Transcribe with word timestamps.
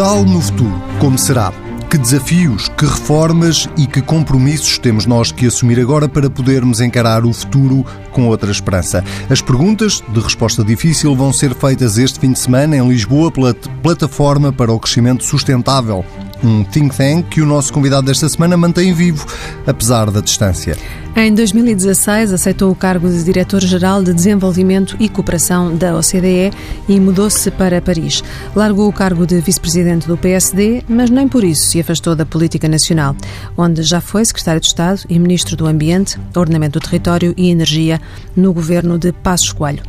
Portugal 0.00 0.24
no 0.24 0.40
futuro, 0.40 0.82
como 0.98 1.18
será? 1.18 1.52
Que 1.90 1.98
desafios, 1.98 2.70
que 2.70 2.86
reformas 2.86 3.68
e 3.76 3.86
que 3.86 4.00
compromissos 4.00 4.78
temos 4.78 5.04
nós 5.04 5.30
que 5.30 5.46
assumir 5.46 5.78
agora 5.78 6.08
para 6.08 6.30
podermos 6.30 6.80
encarar 6.80 7.22
o 7.26 7.34
futuro 7.34 7.84
com 8.10 8.26
outra 8.26 8.50
esperança? 8.50 9.04
As 9.28 9.42
perguntas, 9.42 10.02
de 10.08 10.20
resposta 10.20 10.64
difícil, 10.64 11.14
vão 11.14 11.34
ser 11.34 11.54
feitas 11.54 11.98
este 11.98 12.18
fim 12.18 12.32
de 12.32 12.38
semana 12.38 12.78
em 12.78 12.88
Lisboa 12.88 13.30
pela 13.30 13.52
Plataforma 13.82 14.50
para 14.50 14.72
o 14.72 14.80
Crescimento 14.80 15.22
Sustentável, 15.22 16.02
um 16.42 16.64
think 16.64 16.96
tank 16.96 17.28
que 17.28 17.40
o 17.40 17.46
nosso 17.46 17.72
convidado 17.72 18.06
desta 18.06 18.28
semana 18.28 18.56
mantém 18.56 18.92
vivo, 18.92 19.26
apesar 19.66 20.10
da 20.10 20.20
distância. 20.20 20.76
Em 21.16 21.34
2016, 21.34 22.32
aceitou 22.32 22.70
o 22.70 22.74
cargo 22.74 23.08
de 23.08 23.24
Diretor-Geral 23.24 24.02
de 24.02 24.14
Desenvolvimento 24.14 24.96
e 25.00 25.08
Cooperação 25.08 25.74
da 25.76 25.96
OCDE 25.96 26.52
e 26.88 27.00
mudou-se 27.00 27.50
para 27.50 27.82
Paris. 27.82 28.22
Largou 28.54 28.88
o 28.88 28.92
cargo 28.92 29.26
de 29.26 29.40
Vice-Presidente 29.40 30.06
do 30.06 30.16
PSD, 30.16 30.84
mas 30.88 31.10
nem 31.10 31.26
por 31.26 31.42
isso 31.42 31.66
se 31.66 31.80
afastou 31.80 32.14
da 32.14 32.24
política 32.24 32.68
nacional, 32.68 33.16
onde 33.56 33.82
já 33.82 34.00
foi 34.00 34.24
Secretário 34.24 34.60
de 34.60 34.68
Estado 34.68 35.00
e 35.08 35.18
Ministro 35.18 35.56
do 35.56 35.66
Ambiente, 35.66 36.16
Ordenamento 36.34 36.78
do 36.78 36.84
Território 36.84 37.34
e 37.36 37.50
Energia 37.50 38.00
no 38.36 38.52
governo 38.52 38.96
de 38.96 39.12
Passos 39.12 39.52
Coelho. 39.52 39.82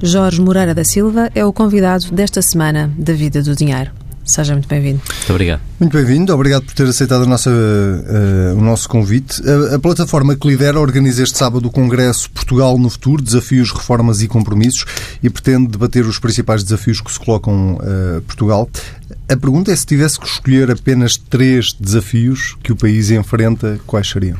Jorge 0.00 0.40
Moreira 0.40 0.74
da 0.74 0.84
Silva 0.84 1.28
é 1.34 1.44
o 1.44 1.52
convidado 1.52 2.12
desta 2.12 2.40
semana 2.40 2.88
da 2.96 3.12
Vida 3.12 3.42
do 3.42 3.56
Dinheiro. 3.56 3.97
Seja 4.28 4.52
muito 4.52 4.68
bem-vindo. 4.68 5.00
Muito 5.08 5.30
obrigado. 5.30 5.60
Muito 5.80 5.96
bem-vindo, 5.96 6.34
obrigado 6.34 6.62
por 6.62 6.74
ter 6.74 6.86
aceitado 6.86 7.22
a 7.22 7.26
nossa, 7.26 7.50
uh, 7.50 8.58
o 8.58 8.60
nosso 8.60 8.86
convite. 8.86 9.42
A, 9.48 9.76
a, 9.76 9.78
plataforma 9.78 10.36
que 10.36 10.46
lidera 10.46 10.78
organiza 10.78 11.22
este 11.22 11.38
sábado 11.38 11.66
o 11.66 11.70
Congresso 11.70 12.30
Portugal 12.30 12.76
no 12.76 12.90
Futuro, 12.90 13.22
Desafios, 13.22 13.72
Reformas 13.72 14.20
e 14.20 14.28
Compromissos 14.28 14.84
e 15.22 15.30
pretende 15.30 15.68
debater 15.68 16.04
os 16.04 16.18
principais 16.18 16.62
desafios 16.62 17.00
que 17.00 17.10
se 17.10 17.18
colocam 17.18 17.78
a 17.80 18.18
uh, 18.18 18.22
Portugal. 18.22 18.68
A 19.30 19.36
pergunta 19.36 19.72
é 19.72 19.76
se 19.76 19.86
tivesse 19.86 20.20
que 20.20 20.26
escolher 20.26 20.70
apenas 20.70 21.16
três 21.16 21.72
desafios 21.72 22.54
que 22.62 22.70
o 22.70 22.76
país 22.76 23.10
enfrenta, 23.10 23.80
quais 23.86 24.10
seriam? 24.10 24.36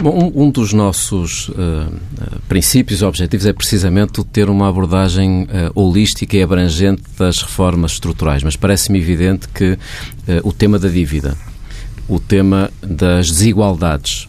Bom, 0.00 0.32
um, 0.32 0.48
dos 0.48 0.72
nossos 0.72 1.48
uh, 1.48 1.92
princípios 2.48 3.00
e 3.00 3.04
objetivos 3.04 3.46
é 3.46 3.52
precisamente 3.52 4.22
ter 4.24 4.48
uma 4.48 4.68
abordagem 4.68 5.42
uh, 5.42 5.72
holística 5.74 6.36
e 6.36 6.42
abrangente 6.42 7.02
das 7.18 7.42
reformas 7.42 7.92
estruturais, 7.92 8.44
mas 8.44 8.54
parece-me 8.54 9.00
evidente 9.00 9.48
que 9.48 9.72
uh, 9.72 9.78
o 10.44 10.52
tema 10.52 10.78
da 10.78 10.88
dívida, 10.88 11.36
o 12.08 12.20
tema 12.20 12.70
das 12.80 13.28
desigualdades, 13.28 14.27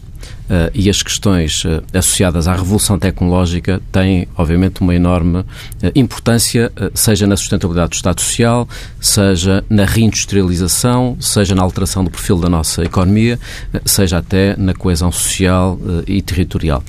e 0.74 0.90
as 0.90 1.02
questões 1.02 1.64
uh, 1.64 1.82
associadas 1.94 2.48
à 2.48 2.54
revolução 2.54 2.98
tecnológica 2.98 3.80
têm, 3.92 4.26
obviamente, 4.36 4.80
uma 4.80 4.94
enorme 4.94 5.38
uh, 5.38 5.46
importância, 5.94 6.72
seja 6.92 7.26
na 7.26 7.36
sustentabilidade 7.36 7.90
do 7.90 7.94
Estado 7.94 8.20
Social, 8.20 8.68
seja 9.00 9.64
na 9.70 9.84
reindustrialização, 9.84 11.16
seja 11.20 11.54
na 11.54 11.62
alteração 11.62 12.02
do 12.02 12.10
perfil 12.10 12.38
da 12.38 12.48
nossa 12.48 12.82
economia, 12.82 13.38
seja 13.84 14.18
até 14.18 14.56
na 14.56 14.74
coesão 14.74 15.12
social 15.12 15.78
e 16.06 16.20
territorial. 16.20 16.82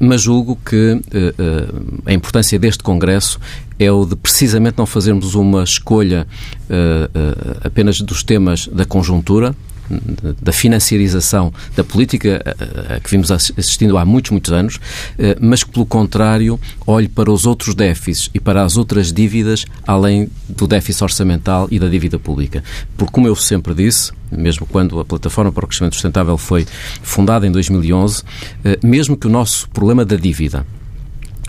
mas 0.00 0.22
julgo 0.22 0.58
que 0.64 1.00
a 2.06 2.12
importância 2.12 2.58
deste 2.58 2.82
Congresso 2.82 3.38
é 3.78 3.90
o 3.90 4.04
de 4.04 4.16
precisamente 4.16 4.78
não 4.78 4.86
fazermos 4.86 5.34
uma 5.34 5.62
escolha 5.62 6.26
apenas 7.64 8.00
dos 8.00 8.22
temas 8.22 8.66
da 8.68 8.84
conjuntura, 8.84 9.54
da 10.40 10.52
financiarização 10.52 11.52
da 11.76 11.84
política 11.84 12.42
a, 12.88 13.00
que 13.00 13.10
vimos 13.10 13.30
assistindo 13.30 13.98
há 13.98 14.04
muitos, 14.04 14.30
muitos 14.30 14.52
anos, 14.52 14.78
eh, 15.18 15.36
mas 15.40 15.62
que, 15.62 15.70
pelo 15.70 15.86
contrário, 15.86 16.58
olhe 16.86 17.08
para 17.08 17.30
os 17.30 17.46
outros 17.46 17.74
déficits 17.74 18.30
e 18.34 18.40
para 18.40 18.62
as 18.62 18.76
outras 18.76 19.12
dívidas, 19.12 19.64
além 19.86 20.28
do 20.48 20.66
déficit 20.66 21.02
orçamental 21.02 21.68
e 21.70 21.78
da 21.78 21.88
dívida 21.88 22.18
pública. 22.18 22.62
Porque, 22.96 23.12
como 23.12 23.26
eu 23.26 23.36
sempre 23.36 23.74
disse, 23.74 24.12
mesmo 24.30 24.66
quando 24.66 24.98
a 25.00 25.04
Plataforma 25.04 25.52
para 25.52 25.64
o 25.64 25.68
Crescimento 25.68 25.94
Sustentável 25.94 26.38
foi 26.38 26.66
fundada 27.02 27.46
em 27.46 27.52
2011, 27.52 28.22
eh, 28.64 28.78
mesmo 28.82 29.16
que 29.16 29.26
o 29.26 29.30
nosso 29.30 29.68
problema 29.70 30.04
da 30.04 30.16
dívida 30.16 30.66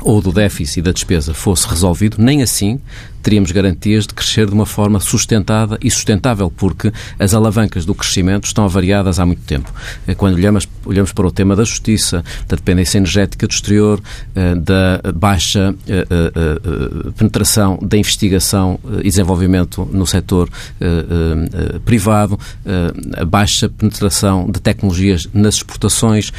ou 0.04 0.22
do 0.22 0.32
déficit 0.32 0.82
da 0.82 0.92
despesa 0.92 1.34
fosse 1.34 1.68
resolvido, 1.68 2.18
nem 2.20 2.42
assim 2.42 2.80
teríamos 3.24 3.52
garantias 3.52 4.06
de 4.06 4.14
crescer 4.14 4.46
de 4.46 4.54
uma 4.54 4.66
forma 4.66 5.00
sustentada 5.00 5.80
e 5.82 5.90
sustentável, 5.90 6.52
porque 6.52 6.92
as 7.18 7.34
alavancas 7.34 7.86
do 7.86 7.96
crescimento 7.96 8.44
estão 8.44 8.66
avariadas 8.66 9.18
há 9.18 9.26
muito 9.26 9.44
tempo. 9.44 9.74
Eh, 10.06 10.14
quando 10.14 10.36
olhamos, 10.36 10.68
olhamos 10.86 11.14
para 11.14 11.26
o 11.26 11.32
tema 11.32 11.56
da 11.56 11.64
justiça, 11.64 12.24
da 12.48 12.58
dependência 12.58 12.98
energética 12.98 13.48
do 13.48 13.52
exterior, 13.52 14.02
eh, 14.36 14.56
da 14.56 15.02
baixa 15.16 15.74
eh, 15.88 16.06
penetração 17.18 17.80
da 17.82 17.98
investigação 17.98 18.78
e 19.00 19.04
desenvolvimento 19.04 19.88
no 19.92 20.06
setor 20.06 20.50
privado, 21.86 22.38
a 23.16 23.24
baixa 23.24 23.70
penetração 23.70 24.50
de 24.52 24.60
tecnologias 24.60 25.30
nas 25.34 25.56
exportações, 25.56 26.34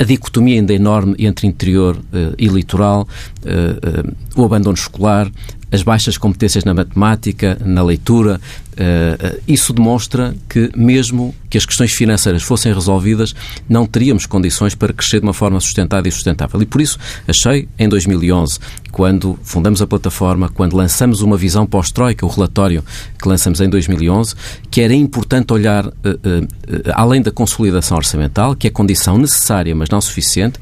a 0.00 0.04
dicotomia 0.04 0.56
ainda 0.56 0.72
enorme 0.72 1.14
entre 1.18 1.46
interior 1.46 1.94
uh, 1.94 2.34
e 2.38 2.48
litoral, 2.48 3.06
uh, 3.44 4.16
o 4.34 4.44
abandono 4.46 4.74
escolar, 4.74 5.30
as 5.70 5.82
baixas 5.82 6.16
competências 6.16 6.64
na 6.64 6.72
matemática, 6.72 7.58
na 7.62 7.82
leitura, 7.82 8.40
uh, 8.72 9.40
isso 9.46 9.72
demonstra 9.72 10.34
que, 10.48 10.70
mesmo 10.76 11.34
que 11.48 11.58
as 11.58 11.66
questões 11.66 11.92
financeiras 11.92 12.42
fossem 12.42 12.72
resolvidas, 12.72 13.34
não 13.68 13.84
teríamos 13.86 14.24
condições 14.26 14.74
para 14.74 14.92
crescer 14.92 15.18
de 15.18 15.26
uma 15.26 15.34
forma 15.34 15.58
sustentada 15.60 16.08
e 16.08 16.12
sustentável. 16.12 16.62
E 16.62 16.66
por 16.66 16.80
isso 16.80 16.98
achei, 17.26 17.68
em 17.78 17.88
2011, 17.88 18.58
quando 18.92 19.38
fundamos 19.42 19.82
a 19.82 19.86
plataforma, 19.86 20.48
quando 20.48 20.76
lançamos 20.76 21.20
uma 21.20 21.36
visão 21.36 21.66
pós-Troika, 21.66 22.24
o 22.24 22.28
relatório 22.28 22.84
que 23.20 23.28
lançamos 23.28 23.60
em 23.60 23.68
2011, 23.68 24.34
que 24.70 24.80
era 24.80 24.94
importante 24.94 25.52
olhar 25.52 25.86
uh, 25.86 25.90
uh, 25.90 26.48
além 26.94 27.20
da 27.20 27.32
consolidação 27.32 27.96
orçamental, 27.96 28.54
que 28.54 28.68
é 28.68 28.70
condição 28.70 29.18
necessária, 29.18 29.74
mas 29.74 29.88
não 29.90 30.00
suficiente, 30.00 30.58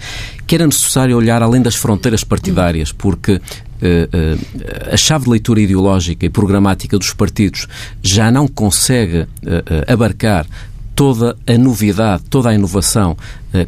que 0.47 0.55
era 0.55 0.67
necessário 0.67 1.17
olhar 1.17 1.43
além 1.43 1.61
das 1.61 1.75
fronteiras 1.75 2.25
partidárias, 2.25 2.93
porque 2.93 3.41
a 4.93 4.97
chave 4.97 5.25
de 5.25 5.31
leitura 5.31 5.61
ideológica 5.61 6.27
e 6.27 6.29
programática 6.29 6.99
dos 6.99 7.13
partidos 7.13 7.69
já 8.03 8.31
não 8.31 8.47
consegue 8.47 9.27
eh, 9.45 9.93
abarcar 9.93 10.47
toda 10.95 11.37
a 11.47 11.57
novidade, 11.57 12.25
toda 12.29 12.51
a 12.51 12.55
inovação 12.55 13.17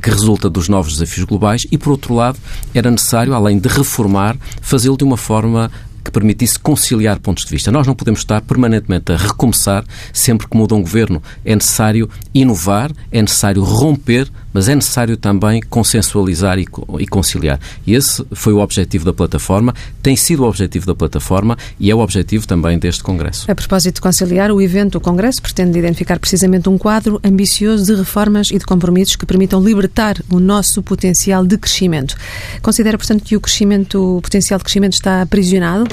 que 0.02 0.10
resulta 0.10 0.50
dos 0.50 0.68
novos 0.68 0.94
desafios 0.94 1.24
globais 1.24 1.64
e, 1.70 1.78
por 1.78 1.92
outro 1.92 2.12
lado, 2.12 2.36
era 2.74 2.91
necessário, 2.91 3.32
além 3.32 3.56
de 3.56 3.68
reformar, 3.68 4.36
fazê-lo 4.60 4.96
de 4.96 5.04
uma 5.04 5.16
forma 5.16 5.70
que 6.04 6.10
permitisse 6.10 6.58
conciliar 6.58 7.18
pontos 7.20 7.44
de 7.44 7.50
vista. 7.50 7.70
Nós 7.70 7.86
não 7.86 7.94
podemos 7.94 8.20
estar 8.20 8.41
permanentemente 8.41 9.12
a 9.12 9.16
recomeçar 9.16 9.84
sempre 10.12 10.48
que 10.48 10.56
muda 10.56 10.74
um 10.74 10.82
governo. 10.82 11.22
É 11.44 11.54
necessário 11.54 12.08
inovar, 12.34 12.91
é 13.12 13.22
necessário 13.22 13.62
romper, 13.62 14.30
mas 14.52 14.68
é 14.68 14.74
necessário 14.74 15.16
também 15.16 15.60
consensualizar 15.62 16.58
e, 16.58 16.66
e 16.98 17.06
conciliar. 17.06 17.58
E 17.86 17.94
esse 17.94 18.24
foi 18.32 18.52
o 18.52 18.58
objetivo 18.58 19.04
da 19.04 19.12
plataforma, 19.12 19.74
tem 20.02 20.16
sido 20.16 20.42
o 20.42 20.48
objetivo 20.48 20.86
da 20.86 20.94
plataforma 20.94 21.56
e 21.78 21.90
é 21.90 21.94
o 21.94 21.98
objetivo 21.98 22.46
também 22.46 22.78
deste 22.78 23.02
Congresso. 23.02 23.50
A 23.50 23.54
propósito 23.54 23.96
de 23.96 24.00
conciliar, 24.00 24.50
o 24.50 24.60
evento 24.60 24.92
do 24.92 25.00
Congresso 25.00 25.40
pretende 25.40 25.78
identificar 25.78 26.18
precisamente 26.18 26.68
um 26.68 26.78
quadro 26.78 27.20
ambicioso 27.22 27.84
de 27.84 27.94
reformas 27.94 28.50
e 28.50 28.58
de 28.58 28.64
compromissos 28.64 29.16
que 29.16 29.26
permitam 29.26 29.62
libertar 29.62 30.16
o 30.30 30.40
nosso 30.40 30.82
potencial 30.82 31.44
de 31.44 31.56
crescimento. 31.56 32.16
Considera, 32.62 32.98
portanto, 32.98 33.22
que 33.22 33.36
o 33.36 33.40
crescimento, 33.40 34.16
o 34.16 34.22
potencial 34.22 34.58
de 34.58 34.64
crescimento 34.64 34.94
está 34.94 35.22
aprisionado? 35.22 35.86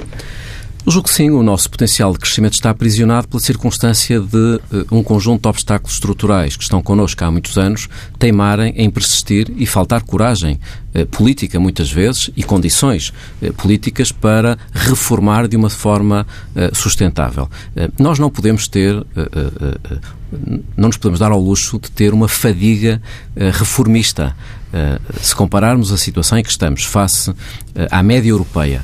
Eu 0.87 0.93
julgo 0.93 1.09
que 1.09 1.13
sim, 1.13 1.29
o 1.29 1.43
nosso 1.43 1.69
potencial 1.69 2.13
de 2.13 2.19
crescimento 2.19 2.53
está 2.53 2.69
aprisionado 2.69 3.27
pela 3.27 3.41
circunstância 3.41 4.21
de 4.21 4.37
uh, 4.37 4.61
um 4.89 5.03
conjunto 5.03 5.41
de 5.41 5.49
obstáculos 5.49 5.95
estruturais 5.95 6.55
que 6.55 6.63
estão 6.63 6.81
connosco 6.81 7.25
há 7.25 7.29
muitos 7.29 7.57
anos 7.57 7.89
teimarem 8.17 8.73
em 8.77 8.89
persistir 8.89 9.51
e 9.57 9.65
faltar 9.65 10.03
coragem 10.03 10.57
uh, 10.95 11.05
política, 11.07 11.59
muitas 11.59 11.91
vezes, 11.91 12.31
e 12.37 12.41
condições 12.41 13.11
uh, 13.41 13.51
políticas 13.55 14.13
para 14.13 14.57
reformar 14.71 15.49
de 15.49 15.57
uma 15.57 15.69
forma 15.69 16.25
sustentável. 16.71 17.49
nós 17.99 18.17
não 18.17 18.29
podemos 18.29 18.67
ter 18.67 18.95
não 20.77 20.87
nos 20.87 20.97
podemos 20.97 21.19
dar 21.19 21.31
ao 21.31 21.39
luxo 21.39 21.79
de 21.79 21.91
ter 21.91 22.13
uma 22.13 22.27
fadiga 22.27 23.01
reformista. 23.35 24.35
se 25.21 25.35
compararmos 25.35 25.91
a 25.91 25.97
situação 25.97 26.37
em 26.37 26.43
que 26.43 26.49
estamos 26.49 26.83
face 26.83 27.33
à 27.91 28.01
média 28.01 28.29
europeia, 28.29 28.83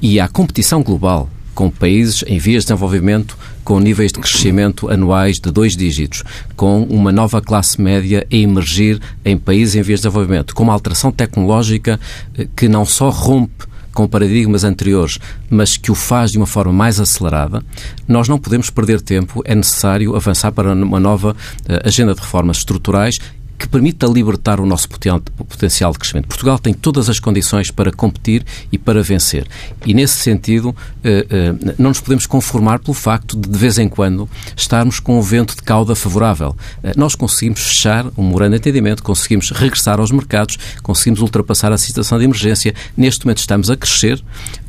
e 0.00 0.20
à 0.20 0.28
competição 0.28 0.82
global 0.82 1.28
com 1.54 1.70
países 1.70 2.22
em 2.26 2.38
vias 2.38 2.64
de 2.64 2.68
desenvolvimento 2.68 3.36
com 3.64 3.80
níveis 3.80 4.12
de 4.12 4.20
crescimento 4.20 4.88
anuais 4.88 5.40
de 5.40 5.50
dois 5.50 5.76
dígitos, 5.76 6.22
com 6.54 6.84
uma 6.84 7.10
nova 7.10 7.40
classe 7.40 7.80
média 7.80 8.24
a 8.30 8.36
emergir 8.36 9.00
em 9.24 9.36
países 9.36 9.74
em 9.74 9.82
vias 9.82 9.98
de 9.98 10.06
desenvolvimento, 10.06 10.54
com 10.54 10.62
uma 10.62 10.72
alteração 10.72 11.10
tecnológica 11.10 11.98
eh, 12.38 12.46
que 12.54 12.68
não 12.68 12.84
só 12.84 13.08
rompe 13.10 13.64
com 13.92 14.06
paradigmas 14.06 14.62
anteriores, 14.62 15.18
mas 15.48 15.76
que 15.76 15.90
o 15.90 15.94
faz 15.94 16.30
de 16.30 16.36
uma 16.36 16.46
forma 16.46 16.72
mais 16.72 17.00
acelerada, 17.00 17.64
nós 18.06 18.28
não 18.28 18.38
podemos 18.38 18.68
perder 18.68 19.00
tempo, 19.00 19.42
é 19.44 19.54
necessário 19.54 20.14
avançar 20.14 20.52
para 20.52 20.74
uma 20.74 21.00
nova 21.00 21.34
eh, 21.66 21.82
agenda 21.84 22.14
de 22.14 22.20
reformas 22.20 22.58
estruturais 22.58 23.18
que 23.58 23.68
permita 23.68 24.06
libertar 24.06 24.60
o 24.60 24.66
nosso 24.66 24.88
potencial 24.88 25.92
de 25.92 25.98
crescimento. 25.98 26.28
Portugal 26.28 26.58
tem 26.58 26.74
todas 26.74 27.08
as 27.08 27.18
condições 27.18 27.70
para 27.70 27.90
competir 27.90 28.44
e 28.70 28.78
para 28.78 29.02
vencer. 29.02 29.46
E, 29.84 29.94
nesse 29.94 30.14
sentido, 30.14 30.74
eh, 31.02 31.26
eh, 31.28 31.74
não 31.78 31.90
nos 31.90 32.00
podemos 32.00 32.26
conformar 32.26 32.78
pelo 32.80 32.94
facto 32.94 33.36
de, 33.36 33.48
de 33.48 33.58
vez 33.58 33.78
em 33.78 33.88
quando, 33.88 34.28
estarmos 34.56 35.00
com 35.00 35.18
um 35.18 35.22
vento 35.22 35.54
de 35.56 35.62
cauda 35.62 35.94
favorável. 35.94 36.56
Eh, 36.82 36.92
nós 36.96 37.14
conseguimos 37.14 37.60
fechar 37.60 38.06
um 38.16 38.24
memorando 38.24 38.52
de 38.52 38.58
entendimento, 38.58 39.02
conseguimos 39.02 39.50
regressar 39.50 40.00
aos 40.00 40.10
mercados, 40.10 40.58
conseguimos 40.82 41.20
ultrapassar 41.20 41.72
a 41.72 41.78
situação 41.78 42.18
de 42.18 42.24
emergência. 42.24 42.74
Neste 42.96 43.24
momento 43.24 43.38
estamos 43.38 43.70
a 43.70 43.76
crescer, 43.76 44.22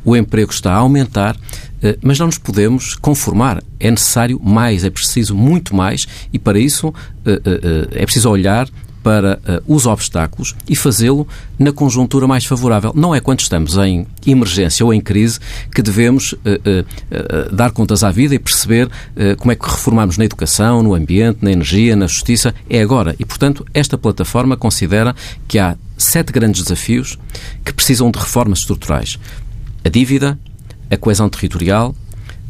o 0.04 0.16
emprego 0.16 0.50
está 0.50 0.72
a 0.72 0.76
aumentar, 0.76 1.36
mas 2.02 2.18
não 2.18 2.26
nos 2.26 2.38
podemos 2.38 2.94
conformar. 2.94 3.62
É 3.78 3.90
necessário 3.90 4.40
mais, 4.42 4.84
é 4.84 4.90
preciso 4.90 5.34
muito 5.34 5.74
mais 5.74 6.06
e, 6.32 6.38
para 6.38 6.58
isso, 6.58 6.92
é 7.92 8.04
preciso 8.04 8.30
olhar 8.30 8.68
para 9.00 9.40
os 9.66 9.86
obstáculos 9.86 10.54
e 10.68 10.76
fazê-lo 10.76 11.26
na 11.58 11.72
conjuntura 11.72 12.26
mais 12.26 12.44
favorável. 12.44 12.92
Não 12.94 13.14
é 13.14 13.20
quando 13.20 13.40
estamos 13.40 13.76
em 13.78 14.06
emergência 14.26 14.84
ou 14.84 14.92
em 14.92 15.00
crise 15.00 15.38
que 15.72 15.80
devemos 15.80 16.34
dar 17.52 17.70
contas 17.70 18.02
à 18.02 18.10
vida 18.10 18.34
e 18.34 18.38
perceber 18.38 18.90
como 19.38 19.52
é 19.52 19.54
que 19.54 19.64
reformamos 19.64 20.18
na 20.18 20.24
educação, 20.24 20.82
no 20.82 20.94
ambiente, 20.94 21.38
na 21.40 21.52
energia, 21.52 21.96
na 21.96 22.06
justiça. 22.06 22.54
É 22.68 22.82
agora. 22.82 23.14
E, 23.18 23.24
portanto, 23.24 23.64
esta 23.72 23.96
plataforma 23.96 24.56
considera 24.56 25.14
que 25.46 25.58
há 25.58 25.76
sete 25.96 26.32
grandes 26.32 26.64
desafios 26.64 27.16
que 27.64 27.72
precisam 27.72 28.10
de 28.10 28.18
reformas 28.18 28.58
estruturais: 28.58 29.18
a 29.84 29.88
dívida, 29.88 30.38
a 30.90 30.96
coesão 30.96 31.28
territorial, 31.28 31.94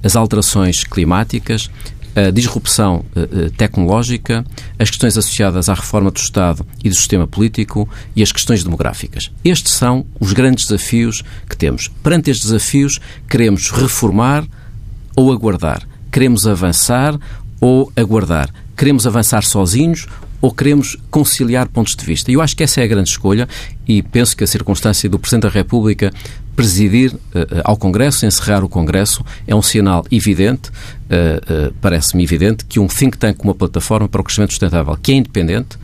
as 0.03 0.17
alterações 0.17 0.85
climáticas, 0.85 1.71
a 2.15 2.31
disrupção 2.31 3.05
uh, 3.15 3.51
tecnológica, 3.51 4.45
as 4.79 4.91
questões 4.91 5.17
associadas 5.17 5.69
à 5.69 5.75
reforma 5.75 6.11
do 6.11 6.19
Estado 6.19 6.67
e 6.83 6.89
do 6.89 6.95
sistema 6.95 7.27
político 7.27 7.89
e 8.17 8.23
as 8.23 8.33
questões 8.33 8.65
demográficas. 8.65 9.31
Estes 9.45 9.73
são 9.73 10.05
os 10.19 10.33
grandes 10.33 10.67
desafios 10.67 11.23
que 11.49 11.57
temos. 11.57 11.89
Perante 12.03 12.31
estes 12.31 12.47
desafios, 12.47 13.01
queremos 13.29 13.71
reformar 13.71 14.45
ou 15.15 15.33
aguardar. 15.33 15.87
Queremos 16.11 16.47
avançar 16.47 17.19
ou 17.61 17.93
aguardar. 17.97 18.51
Queremos 18.77 19.07
avançar 19.07 19.45
sozinhos 19.45 20.07
ou 20.41 20.53
queremos 20.53 20.97
conciliar 21.11 21.69
pontos 21.69 21.95
de 21.95 22.05
vista? 22.05 22.31
E 22.31 22.35
eu 22.35 22.41
acho 22.41 22.57
que 22.57 22.63
essa 22.63 22.81
é 22.81 22.85
a 22.85 22.87
grande 22.87 23.11
escolha 23.11 23.49
e 23.87 24.03
penso 24.03 24.37
que 24.37 24.45
a 24.45 24.47
circunstância 24.47 25.09
do 25.09 25.19
Presidente 25.19 25.43
da 25.43 25.49
República 25.49 26.13
presidir 26.59 27.15
uh, 27.15 27.19
ao 27.63 27.77
Congresso, 27.77 28.27
encerrar 28.27 28.65
o 28.65 28.69
Congresso, 28.69 29.25
é 29.47 29.55
um 29.55 29.63
sinal 29.63 30.05
evidente, 30.11 30.71
uh, 30.71 31.73
parece-me 31.81 32.25
evidente, 32.25 32.65
que 32.65 32.81
um 32.81 32.89
think 32.89 33.17
tank, 33.17 33.45
uma 33.45 33.55
plataforma 33.55 34.09
para 34.09 34.21
o 34.21 34.25
crescimento 34.25 34.51
sustentável, 34.51 34.99
que 35.01 35.13
é 35.13 35.15
independente, 35.15 35.79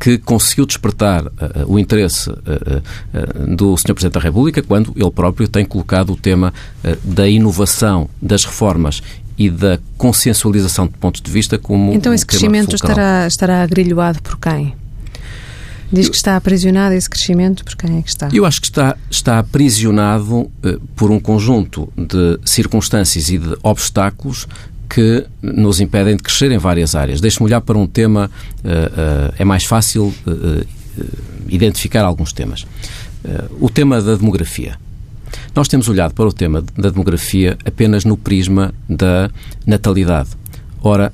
que 0.00 0.18
conseguiu 0.18 0.66
despertar 0.66 1.24
uh, 1.24 1.32
o 1.66 1.78
interesse 1.78 2.28
uh, 2.28 2.34
uh, 2.34 3.56
do 3.56 3.76
Sr. 3.76 3.94
Presidente 3.94 4.14
da 4.14 4.20
República 4.20 4.62
quando 4.62 4.92
ele 4.96 5.10
próprio 5.10 5.48
tem 5.48 5.64
colocado 5.64 6.12
o 6.12 6.16
tema 6.16 6.52
da 7.02 7.28
inovação, 7.28 8.08
das 8.20 8.44
reformas 8.44 9.02
e 9.38 9.48
da 9.48 9.78
consciencialização 9.96 10.86
de 10.86 10.92
pontos 10.94 11.20
de 11.20 11.30
vista 11.30 11.56
como 11.56 11.92
Então 11.92 12.12
esse 12.12 12.26
crescimento 12.26 12.74
estará, 12.74 13.26
estará 13.26 13.62
agrilhoado 13.62 14.20
por 14.20 14.38
quem? 14.38 14.74
Diz 15.94 16.08
que 16.08 16.16
está 16.16 16.36
aprisionado 16.36 16.94
esse 16.94 17.08
crescimento, 17.08 17.64
por 17.64 17.76
quem 17.76 17.98
é 17.98 18.02
que 18.02 18.08
está? 18.08 18.28
Eu 18.32 18.44
acho 18.44 18.60
que 18.60 18.66
está, 18.66 18.96
está 19.08 19.38
aprisionado 19.38 20.40
uh, 20.40 20.50
por 20.96 21.12
um 21.12 21.20
conjunto 21.20 21.88
de 21.96 22.38
circunstâncias 22.44 23.30
e 23.30 23.38
de 23.38 23.56
obstáculos 23.62 24.48
que 24.88 25.24
nos 25.40 25.80
impedem 25.80 26.16
de 26.16 26.22
crescer 26.22 26.50
em 26.50 26.58
várias 26.58 26.96
áreas. 26.96 27.20
Deixe-me 27.20 27.46
olhar 27.46 27.60
para 27.60 27.78
um 27.78 27.86
tema, 27.86 28.28
uh, 28.64 28.68
uh, 28.68 29.34
é 29.38 29.44
mais 29.44 29.64
fácil 29.64 30.12
identificar 31.48 32.04
alguns 32.04 32.32
temas. 32.32 32.66
o 33.60 33.68
tema 33.68 34.00
da 34.00 34.14
demografia. 34.14 34.78
Nós 35.54 35.66
temos 35.66 35.88
olhado 35.88 36.14
para 36.14 36.26
o 36.26 36.32
tema 36.32 36.62
da 36.76 36.90
demografia 36.90 37.58
apenas 37.64 38.04
no 38.04 38.16
prisma 38.16 38.72
da 38.88 39.28
natalidade. 39.66 40.30
Ora, 40.80 41.12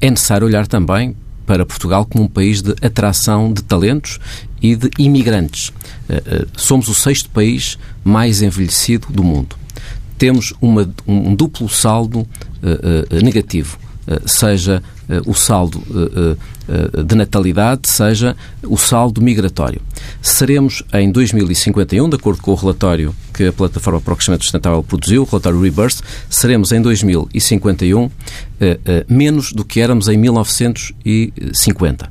é 0.00 0.10
necessário 0.10 0.46
olhar 0.46 0.66
também 0.66 1.16
para 1.48 1.64
Portugal 1.64 2.04
como 2.04 2.24
um 2.24 2.28
país 2.28 2.60
de 2.60 2.74
atração 2.82 3.50
de 3.50 3.62
talentos 3.62 4.20
e 4.60 4.76
de 4.76 4.90
imigrantes. 4.98 5.72
Eh, 6.06 6.22
eh, 6.26 6.46
somos 6.54 6.88
o 6.88 6.94
sexto 6.94 7.30
país 7.30 7.78
mais 8.04 8.42
envelhecido 8.42 9.06
do 9.08 9.24
mundo. 9.24 9.56
Temos 10.18 10.52
uma, 10.60 10.86
um 11.06 11.34
duplo 11.34 11.68
saldo 11.68 12.20
uh, 12.20 13.24
negativo, 13.24 13.78
seja 14.26 14.82
o 15.26 15.32
saldo 15.32 15.80
de 17.06 17.14
natalidade, 17.14 17.88
seja 17.88 18.36
o 18.62 18.76
saldo 18.76 19.22
migratório. 19.22 19.80
Seremos 20.20 20.82
em 20.92 21.10
2051, 21.10 22.08
de 22.08 22.16
acordo 22.16 22.42
com 22.42 22.50
o 22.52 22.54
relatório 22.54 23.14
que 23.38 23.46
a 23.46 23.52
Plataforma 23.52 24.00
para 24.00 24.12
o 24.12 24.16
Crescimento 24.16 24.42
Sustentável 24.42 24.82
produziu, 24.82 25.22
o 25.22 25.24
relatório 25.24 25.60
Rebirth, 25.60 26.00
seremos 26.28 26.72
em 26.72 26.82
2051 26.82 28.04
uh, 28.04 28.10
uh, 28.10 28.12
menos 29.08 29.52
do 29.52 29.64
que 29.64 29.80
éramos 29.80 30.08
em 30.08 30.16
1950. 30.18 32.10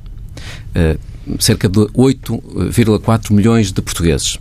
Uh, 0.76 0.98
cerca 1.40 1.68
de 1.68 1.80
8,4 1.80 3.34
milhões 3.34 3.74
de 3.74 3.82
portugueses. 3.82 4.40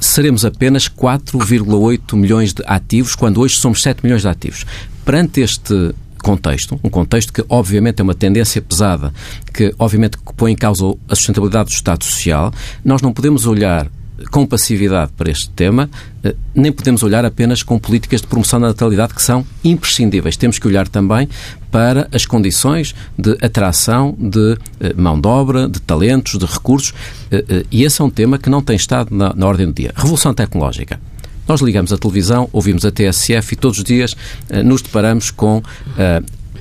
Seremos 0.00 0.44
apenas 0.44 0.88
4,8 0.88 2.16
milhões 2.16 2.52
de 2.52 2.60
ativos, 2.66 3.14
quando 3.14 3.40
hoje 3.40 3.54
somos 3.54 3.80
7 3.82 4.00
milhões 4.02 4.22
de 4.22 4.28
ativos. 4.28 4.66
Perante 5.04 5.42
este 5.42 5.94
contexto, 6.22 6.78
um 6.82 6.88
contexto 6.88 7.32
que 7.32 7.44
obviamente 7.48 8.00
é 8.00 8.02
uma 8.02 8.14
tendência 8.14 8.62
pesada, 8.62 9.12
que 9.52 9.74
obviamente 9.78 10.16
põe 10.36 10.52
em 10.52 10.56
causa 10.56 10.94
a 11.08 11.14
sustentabilidade 11.14 11.70
do 11.70 11.72
Estado 11.72 12.04
Social, 12.04 12.52
nós 12.84 13.02
não 13.02 13.12
podemos 13.12 13.46
olhar 13.46 13.90
com 14.30 14.46
passividade 14.46 15.12
para 15.16 15.30
este 15.30 15.50
tema, 15.50 15.90
eh, 16.22 16.34
nem 16.54 16.70
podemos 16.70 17.02
olhar 17.02 17.24
apenas 17.24 17.62
com 17.62 17.78
políticas 17.78 18.20
de 18.20 18.26
promoção 18.26 18.60
da 18.60 18.68
natalidade 18.68 19.14
que 19.14 19.22
são 19.22 19.44
imprescindíveis. 19.64 20.36
Temos 20.36 20.58
que 20.58 20.66
olhar 20.66 20.86
também 20.86 21.28
para 21.70 22.08
as 22.12 22.26
condições 22.26 22.94
de 23.18 23.32
atração 23.42 24.14
de 24.18 24.56
eh, 24.80 24.94
mão 24.96 25.20
de 25.20 25.26
obra, 25.26 25.68
de 25.68 25.80
talentos, 25.80 26.38
de 26.38 26.46
recursos, 26.46 26.94
eh, 27.30 27.64
e 27.70 27.84
esse 27.84 28.00
é 28.00 28.04
um 28.04 28.10
tema 28.10 28.38
que 28.38 28.50
não 28.50 28.62
tem 28.62 28.76
estado 28.76 29.14
na, 29.14 29.32
na 29.34 29.46
ordem 29.46 29.66
do 29.66 29.72
dia. 29.72 29.92
Revolução 29.96 30.32
tecnológica. 30.32 31.00
Nós 31.46 31.60
ligamos 31.60 31.92
a 31.92 31.98
televisão, 31.98 32.48
ouvimos 32.52 32.84
a 32.84 32.90
TSF 32.90 33.52
e 33.52 33.56
todos 33.56 33.78
os 33.78 33.84
dias 33.84 34.16
nos 34.64 34.80
deparamos 34.82 35.30
com 35.30 35.62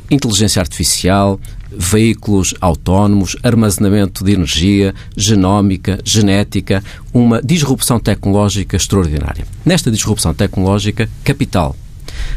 inteligência 0.10 0.60
artificial, 0.60 1.40
veículos 1.72 2.54
autónomos, 2.60 3.38
armazenamento 3.42 4.26
de 4.26 4.34
energia, 4.34 4.94
genómica, 5.16 6.00
genética, 6.04 6.84
uma 7.14 7.42
disrupção 7.42 8.00
tecnológica 8.00 8.76
extraordinária. 8.76 9.46
Nesta 9.66 9.90
disrupção 9.90 10.34
tecnológica, 10.34 11.10
capital, 11.24 11.76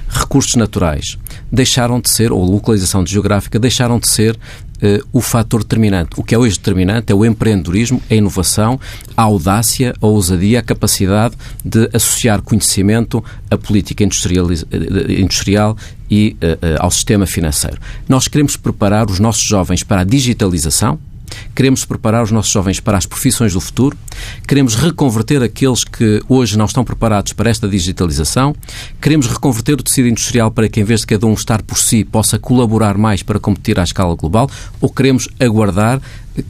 recursos 0.08 0.54
naturais 0.54 1.18
deixaram 1.50 2.00
de 2.00 2.08
ser, 2.08 2.30
ou 2.30 2.44
localização 2.44 3.04
geográfica, 3.04 3.58
deixaram 3.58 3.98
de 3.98 4.08
ser 4.08 4.38
uh, 4.82 5.06
o 5.12 5.20
fator 5.20 5.62
determinante. 5.62 6.10
O 6.16 6.24
que 6.24 6.34
é 6.34 6.38
hoje 6.38 6.56
determinante 6.56 7.12
é 7.12 7.14
o 7.14 7.24
empreendedorismo, 7.24 8.02
a 8.10 8.14
inovação, 8.14 8.78
a 9.16 9.22
audácia, 9.22 9.94
a 10.00 10.06
ousadia, 10.06 10.60
a 10.60 10.62
capacidade 10.62 11.36
de 11.64 11.88
associar 11.92 12.42
conhecimento 12.42 13.24
à 13.50 13.56
política 13.56 14.04
industrial, 14.04 14.50
eh, 14.50 15.20
industrial 15.20 15.76
e 16.10 16.36
uh, 16.42 16.56
ao 16.80 16.90
sistema 16.90 17.26
financeiro. 17.26 17.78
Nós 18.08 18.28
queremos 18.28 18.56
preparar 18.56 19.10
os 19.10 19.18
nossos 19.18 19.44
jovens 19.44 19.82
para 19.82 20.02
a 20.02 20.04
digitalização, 20.04 20.98
Queremos 21.54 21.84
preparar 21.84 22.22
os 22.22 22.30
nossos 22.30 22.52
jovens 22.52 22.80
para 22.80 22.98
as 22.98 23.06
profissões 23.06 23.52
do 23.52 23.60
futuro, 23.60 23.96
queremos 24.46 24.74
reconverter 24.74 25.42
aqueles 25.42 25.84
que 25.84 26.22
hoje 26.28 26.58
não 26.58 26.64
estão 26.64 26.84
preparados 26.84 27.32
para 27.32 27.50
esta 27.50 27.68
digitalização, 27.68 28.54
queremos 29.00 29.26
reconverter 29.26 29.74
o 29.74 29.82
tecido 29.82 30.08
industrial 30.08 30.50
para 30.50 30.68
que, 30.68 30.80
em 30.80 30.84
vez 30.84 31.00
de 31.00 31.06
cada 31.06 31.26
um 31.26 31.34
estar 31.34 31.62
por 31.62 31.78
si, 31.78 32.04
possa 32.04 32.38
colaborar 32.38 32.96
mais 32.96 33.22
para 33.22 33.38
competir 33.38 33.78
à 33.78 33.84
escala 33.84 34.14
global, 34.14 34.50
ou 34.80 34.90
queremos 34.90 35.28
aguardar 35.40 36.00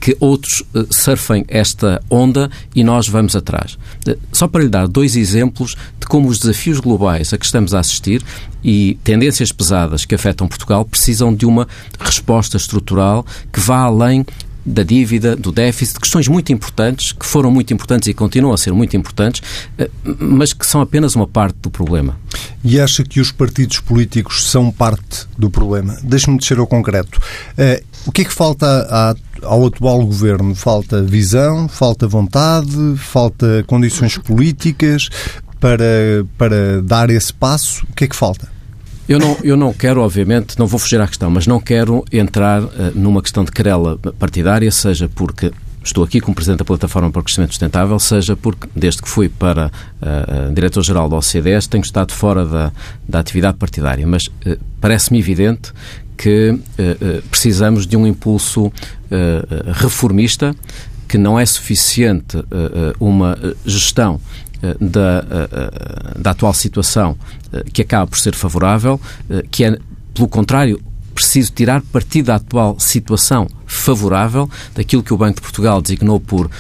que 0.00 0.16
outros 0.20 0.62
uh, 0.74 0.86
surfem 0.90 1.44
esta 1.48 2.02
onda 2.08 2.50
e 2.74 2.82
nós 2.82 3.08
vamos 3.08 3.36
atrás. 3.36 3.76
Uh, 4.06 4.18
só 4.32 4.48
para 4.48 4.62
lhe 4.62 4.68
dar 4.68 4.88
dois 4.88 5.16
exemplos 5.16 5.76
de 6.00 6.06
como 6.06 6.28
os 6.28 6.38
desafios 6.38 6.80
globais 6.80 7.32
a 7.32 7.38
que 7.38 7.44
estamos 7.44 7.74
a 7.74 7.80
assistir 7.80 8.22
e 8.62 8.98
tendências 9.04 9.52
pesadas 9.52 10.04
que 10.04 10.14
afetam 10.14 10.48
Portugal 10.48 10.84
precisam 10.84 11.34
de 11.34 11.44
uma 11.44 11.68
resposta 12.00 12.56
estrutural 12.56 13.26
que 13.52 13.60
vá 13.60 13.80
além 13.80 14.24
da 14.64 14.83
dívida, 14.83 15.37
do 15.37 15.52
déficit, 15.52 16.00
questões 16.00 16.28
muito 16.28 16.52
importantes, 16.52 17.12
que 17.12 17.26
foram 17.26 17.50
muito 17.50 17.73
importantes 17.75 18.09
e 18.09 18.14
continuam 18.14 18.54
a 18.54 18.56
ser 18.56 18.73
muito 18.73 18.97
importantes, 18.97 19.42
eh, 19.78 19.90
mas 20.18 20.52
que 20.52 20.66
são 20.66 20.80
apenas 20.80 21.14
uma 21.14 21.26
parte 21.26 21.56
do 21.61 21.71
problema. 21.71 22.18
E 22.64 22.80
acha 22.80 23.04
que 23.04 23.21
os 23.21 23.30
partidos 23.30 23.80
políticos 23.80 24.50
são 24.50 24.71
parte 24.71 25.26
do 25.37 25.50
problema? 25.50 25.97
Deixe-me 26.02 26.38
descer 26.38 26.59
ao 26.59 26.66
concreto. 26.66 27.21
Eh, 27.59 27.83
o 28.06 28.12
que 28.12 28.23
é 28.23 28.25
que 28.25 28.33
falta 28.33 29.16
ao 29.42 29.66
atual 29.66 30.04
governo? 30.04 30.54
Falta 30.54 31.02
visão, 31.02 31.68
falta 31.68 32.06
vontade, 32.06 32.97
falta 32.97 33.64
condições 33.66 34.16
políticas 34.16 35.09
para, 35.61 36.25
para 36.38 36.83
dar 36.83 37.11
esse 37.11 37.33
passo? 37.33 37.85
O 37.90 37.94
que 37.94 38.04
é 38.04 38.09
que 38.09 38.16
falta? 38.16 38.53
Eu 39.06 39.18
não, 39.18 39.37
eu 39.42 39.56
não 39.56 39.73
quero, 39.73 40.00
obviamente, 40.00 40.58
não 40.58 40.66
vou 40.66 40.78
fugir 40.78 41.00
à 41.00 41.06
questão, 41.06 41.30
mas 41.30 41.46
não 41.46 41.61
quero 41.61 42.04
entrar 42.11 42.62
uh, 42.62 42.70
numa 42.94 43.20
questão 43.20 43.44
de 43.44 43.52
querela 43.52 43.99
partidária, 44.18 44.70
seja 44.70 45.11
porque 45.14 45.52
estou 45.84 46.02
aqui 46.02 46.20
como 46.20 46.34
Presidente 46.34 46.61
da 46.61 46.64
Plataforma 46.64 47.11
para 47.11 47.20
o 47.20 47.23
Crescimento 47.23 47.50
Sustentável, 47.50 47.99
seja 47.99 48.34
porque, 48.34 48.66
desde 48.75 49.02
que 49.02 49.08
fui 49.08 49.28
para 49.28 49.66
uh, 49.66 50.54
Diretor-Geral 50.54 51.08
da 51.08 51.16
OCDE, 51.16 51.68
tenho 51.68 51.82
estado 51.82 52.12
fora 52.12 52.46
da, 52.46 52.73
da 53.06 53.20
atividade 53.20 53.58
partidária. 53.58 54.06
Mas 54.06 54.26
uh, 54.26 54.58
parece-me 54.80 55.18
evidente 55.18 55.70
que 56.16 56.50
uh, 56.50 57.23
precisamos 57.28 57.87
de 57.87 57.96
um 57.96 58.06
impulso 58.06 58.73
reformista, 59.75 60.54
que 61.06 61.18
não 61.18 61.38
é 61.38 61.46
suficiente 61.46 62.37
uma 62.99 63.38
gestão 63.64 64.20
da, 64.80 65.25
da 66.18 66.30
atual 66.30 66.54
situação 66.54 67.16
que 67.73 67.83
acaba 67.83 68.06
por 68.06 68.18
ser 68.18 68.35
favorável, 68.35 69.00
que 69.50 69.64
é, 69.64 69.78
pelo 70.12 70.28
contrário, 70.28 70.80
preciso 71.14 71.52
tirar 71.52 71.80
partido 71.80 72.26
da 72.26 72.37
atual 72.37 72.76
situação 72.78 73.49
favorável, 73.66 74.50
daquilo 74.75 75.02
que 75.02 75.14
o 75.14 75.16
Banco 75.16 75.37
de 75.37 75.42
Portugal 75.42 75.80
designou 75.80 76.18
por 76.18 76.50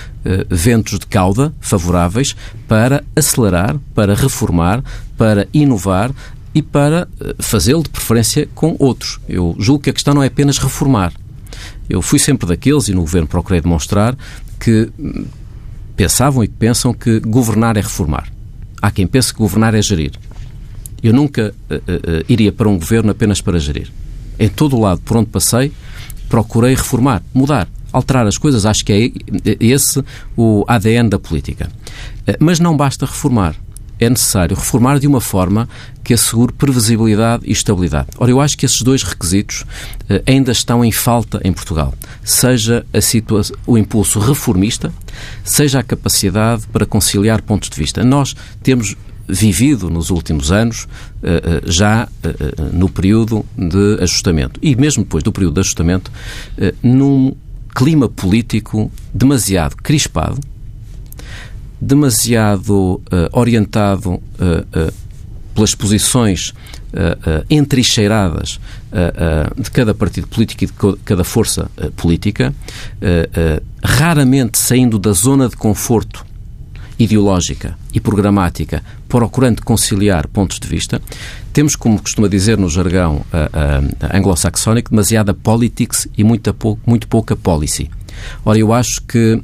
ventos 0.48 0.98
de 0.98 1.06
cauda 1.06 1.52
favoráveis, 1.60 2.36
para 2.68 3.02
acelerar, 3.16 3.76
para 3.94 4.14
reformar, 4.14 4.82
para 5.16 5.48
inovar 5.52 6.12
e 6.54 6.62
para 6.62 7.08
fazê-lo 7.40 7.82
de 7.82 7.88
preferência 7.88 8.48
com 8.54 8.76
outros. 8.78 9.18
Eu 9.28 9.56
julgo 9.58 9.82
que 9.82 9.90
a 9.90 9.92
questão 9.92 10.14
não 10.14 10.22
é 10.22 10.28
apenas 10.28 10.58
reformar. 10.58 11.12
Eu 11.88 12.00
fui 12.00 12.18
sempre 12.18 12.46
daqueles, 12.46 12.88
e 12.88 12.94
no 12.94 13.00
governo 13.00 13.26
procurei 13.26 13.60
demonstrar, 13.60 14.16
que 14.58 14.90
hum, 14.98 15.26
pensavam 15.96 16.42
e 16.44 16.48
pensam 16.48 16.92
que 16.92 17.20
governar 17.20 17.76
é 17.76 17.80
reformar. 17.80 18.28
Há 18.80 18.90
quem 18.90 19.06
pense 19.06 19.32
que 19.32 19.38
governar 19.38 19.74
é 19.74 19.82
gerir. 19.82 20.12
Eu 21.02 21.12
nunca 21.12 21.54
uh, 21.70 21.74
uh, 21.74 22.24
iria 22.28 22.52
para 22.52 22.68
um 22.68 22.78
governo 22.78 23.10
apenas 23.10 23.40
para 23.40 23.58
gerir 23.58 23.90
em 24.38 24.48
todo 24.48 24.76
o 24.76 24.80
lado 24.80 25.00
por 25.00 25.16
onde 25.16 25.30
passei, 25.30 25.72
procurei 26.28 26.74
reformar, 26.74 27.22
mudar, 27.32 27.68
alterar 27.92 28.26
as 28.26 28.36
coisas. 28.36 28.66
Acho 28.66 28.84
que 28.84 28.92
é 28.92 29.54
esse 29.60 30.02
o 30.36 30.64
ADN 30.66 31.08
da 31.08 31.18
política. 31.18 31.70
Mas 32.40 32.58
não 32.60 32.76
basta 32.76 33.06
reformar. 33.06 33.54
É 33.98 34.10
necessário 34.10 34.56
reformar 34.56 34.98
de 34.98 35.06
uma 35.06 35.20
forma 35.20 35.68
que 36.02 36.12
assegure 36.12 36.52
previsibilidade 36.52 37.44
e 37.46 37.52
estabilidade. 37.52 38.08
Ora, 38.18 38.30
eu 38.30 38.40
acho 38.40 38.58
que 38.58 38.66
esses 38.66 38.82
dois 38.82 39.02
requisitos 39.02 39.64
eh, 40.08 40.22
ainda 40.26 40.52
estão 40.52 40.84
em 40.84 40.92
falta 40.92 41.40
em 41.42 41.52
Portugal. 41.52 41.94
Seja 42.22 42.84
o 43.66 43.78
impulso 43.78 44.18
reformista, 44.18 44.92
seja 45.42 45.78
a 45.78 45.82
capacidade 45.82 46.66
para 46.72 46.84
conciliar 46.84 47.40
pontos 47.40 47.70
de 47.70 47.76
vista. 47.76 48.04
Nós 48.04 48.36
temos 48.62 48.96
vivido 49.26 49.88
nos 49.88 50.10
últimos 50.10 50.52
anos, 50.52 50.86
eh, 51.22 51.42
eh, 51.42 51.62
já 51.64 52.06
no 52.72 52.90
período 52.90 53.44
de 53.56 54.02
ajustamento. 54.02 54.60
E 54.62 54.76
mesmo 54.76 55.04
depois 55.04 55.24
do 55.24 55.32
período 55.32 55.54
de 55.54 55.60
ajustamento, 55.60 56.12
num 56.82 57.34
clima 57.74 58.08
político 58.08 58.92
demasiado 59.12 59.76
crispado, 59.76 60.38
demasiado 61.84 63.00
orientado 63.32 64.20
pelas 65.54 65.74
posições 65.74 66.50
uh, 66.50 67.44
entrincheiradas 67.48 68.58
de 69.56 69.70
cada 69.70 69.94
partido 69.94 70.26
político 70.26 70.64
e 70.64 70.66
de 70.66 70.98
cada 71.04 71.24
força 71.24 71.70
política, 71.96 72.54
raramente 73.82 74.58
saindo 74.58 74.98
da 74.98 75.12
zona 75.12 75.48
de 75.48 75.56
conforto 75.56 76.24
ideológica 76.98 77.76
e 77.92 78.00
programática, 78.00 78.82
procurando 79.08 79.62
conciliar 79.62 80.28
pontos 80.28 80.58
de 80.58 80.68
vista, 80.68 81.00
temos, 81.52 81.76
como 81.76 82.00
costuma 82.00 82.28
dizer 82.28 82.58
no 82.58 82.68
jargão 82.68 83.16
uh, 83.16 83.20
uh, 83.22 84.16
anglo-saxónico, 84.16 84.90
demasiada 84.90 85.34
politics 85.34 86.08
e 86.16 86.24
muita 86.24 86.52
pou, 86.52 86.78
muito 86.86 87.08
pouca 87.08 87.36
policy. 87.36 87.90
Ora, 88.44 88.58
eu 88.58 88.72
acho 88.72 89.02
que 89.02 89.34
uh, 89.34 89.42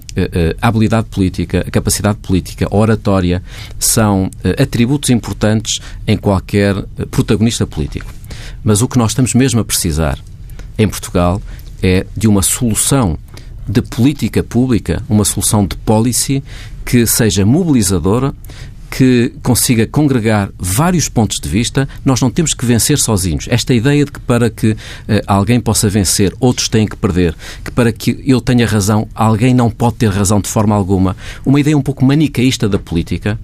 a 0.61 0.69
habilidade 0.69 1.07
política, 1.09 1.65
a 1.67 1.71
capacidade 1.71 2.19
política, 2.19 2.67
a 2.71 2.77
oratória 2.77 3.43
são 3.79 4.25
uh, 4.27 4.62
atributos 4.62 5.11
importantes 5.11 5.81
em 6.07 6.17
qualquer 6.17 6.75
protagonista 7.11 7.67
político. 7.67 8.12
Mas 8.62 8.83
o 8.83 8.89
que 8.89 8.99
nós 8.99 9.12
estamos 9.12 9.35
mesmo 9.35 9.61
a 9.61 9.65
precisar 9.65 10.19
em 10.79 10.89
Portugal 10.89 11.41
é 11.83 12.07
de 12.17 12.29
uma 12.29 12.43
solução 12.43 13.19
de 13.69 13.83
política 13.83 14.43
pública, 14.43 15.03
uma 15.09 15.25
solução 15.25 15.67
de 15.67 15.77
policy 15.77 16.43
que 16.85 17.07
seja 17.07 17.47
mobilizadora, 17.47 18.35
que 18.90 19.32
consiga 19.42 19.87
congregar 19.87 20.50
vários 20.59 21.09
pontos 21.09 21.38
de 21.38 21.49
vista, 21.49 21.88
nós 22.04 22.20
não 22.20 22.30
temos 22.30 22.52
que 22.52 22.66
vencer 22.66 22.99
sozinhos. 22.99 23.47
Esta 23.49 23.73
ideia 23.73 24.04
de 24.04 24.11
que 24.11 24.20
para 24.20 24.50
que 24.50 24.73
uh, 24.73 24.76
alguém 25.26 25.61
possa 25.61 25.88
vencer, 25.88 26.35
outros 26.40 26.68
têm 26.68 26.87
que 26.87 26.97
perder, 26.97 27.35
que 27.64 27.70
para 27.70 27.92
que 27.92 28.23
eu 28.26 28.40
tenha 28.40 28.66
razão, 28.66 29.09
alguém 29.14 29.54
não 29.54 29.70
pode 29.70 29.97
ter 29.97 30.11
razão 30.11 30.40
de 30.40 30.49
forma 30.49 30.75
alguma, 30.75 31.16
uma 31.47 31.61
ideia 31.61 31.78
um 31.78 31.82
pouco 31.82 32.04
manicaísta 32.04 32.68
da 32.68 32.78
política, 32.78 33.38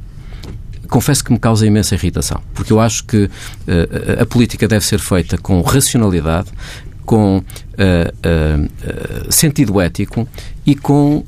confesso 0.89 1.25
que 1.25 1.33
me 1.33 1.39
causa 1.39 1.67
imensa 1.67 1.95
irritação, 1.95 2.41
porque 2.53 2.73
eu 2.73 2.81
acho 2.81 3.05
que 3.05 3.25
uh, 3.25 3.31
a 4.23 4.27
política 4.27 4.67
deve 4.67 4.85
ser 4.85 4.99
feita 4.99 5.39
com 5.39 5.61
racionalidade, 5.61 6.49
com 7.05 7.39
uh, 7.39 7.43
uh, 7.43 9.33
sentido 9.33 9.81
ético 9.81 10.29
e 10.67 10.75
com 10.75 11.25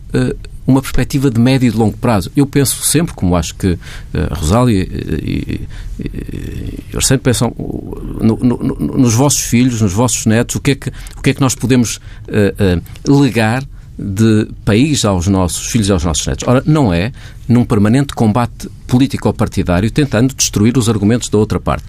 uma 0.68 0.82
perspectiva 0.82 1.30
de 1.30 1.40
médio 1.40 1.66
e 1.66 1.70
de 1.70 1.76
longo 1.78 1.96
prazo. 1.96 2.30
Eu 2.36 2.46
penso 2.46 2.84
sempre, 2.84 3.14
como 3.14 3.34
acho 3.34 3.54
que 3.54 3.78
a 4.12 4.34
Rosália 4.34 4.74
e, 4.74 5.66
e, 5.98 6.84
e 6.94 7.02
sempre 7.02 7.24
pensam 7.24 7.54
no, 7.56 8.36
no, 8.36 8.56
nos 8.98 9.14
vossos 9.14 9.40
filhos, 9.40 9.80
nos 9.80 9.94
vossos 9.94 10.26
netos, 10.26 10.56
o 10.56 10.60
que 10.60 10.72
é 10.72 10.74
que, 10.74 10.90
o 11.16 11.22
que, 11.22 11.30
é 11.30 11.34
que 11.34 11.40
nós 11.40 11.54
podemos 11.54 11.96
uh, 11.96 13.10
uh, 13.10 13.18
legar 13.18 13.64
de 13.98 14.46
país 14.62 15.06
aos 15.06 15.26
nossos 15.26 15.68
filhos 15.68 15.88
e 15.88 15.92
aos 15.92 16.04
nossos 16.04 16.26
netos. 16.26 16.46
Ora, 16.46 16.62
não 16.66 16.92
é 16.92 17.12
num 17.48 17.64
permanente 17.64 18.14
combate 18.14 18.68
político-partidário 18.86 19.90
tentando 19.90 20.34
destruir 20.34 20.76
os 20.76 20.88
argumentos 20.88 21.30
da 21.30 21.38
outra 21.38 21.58
parte. 21.58 21.84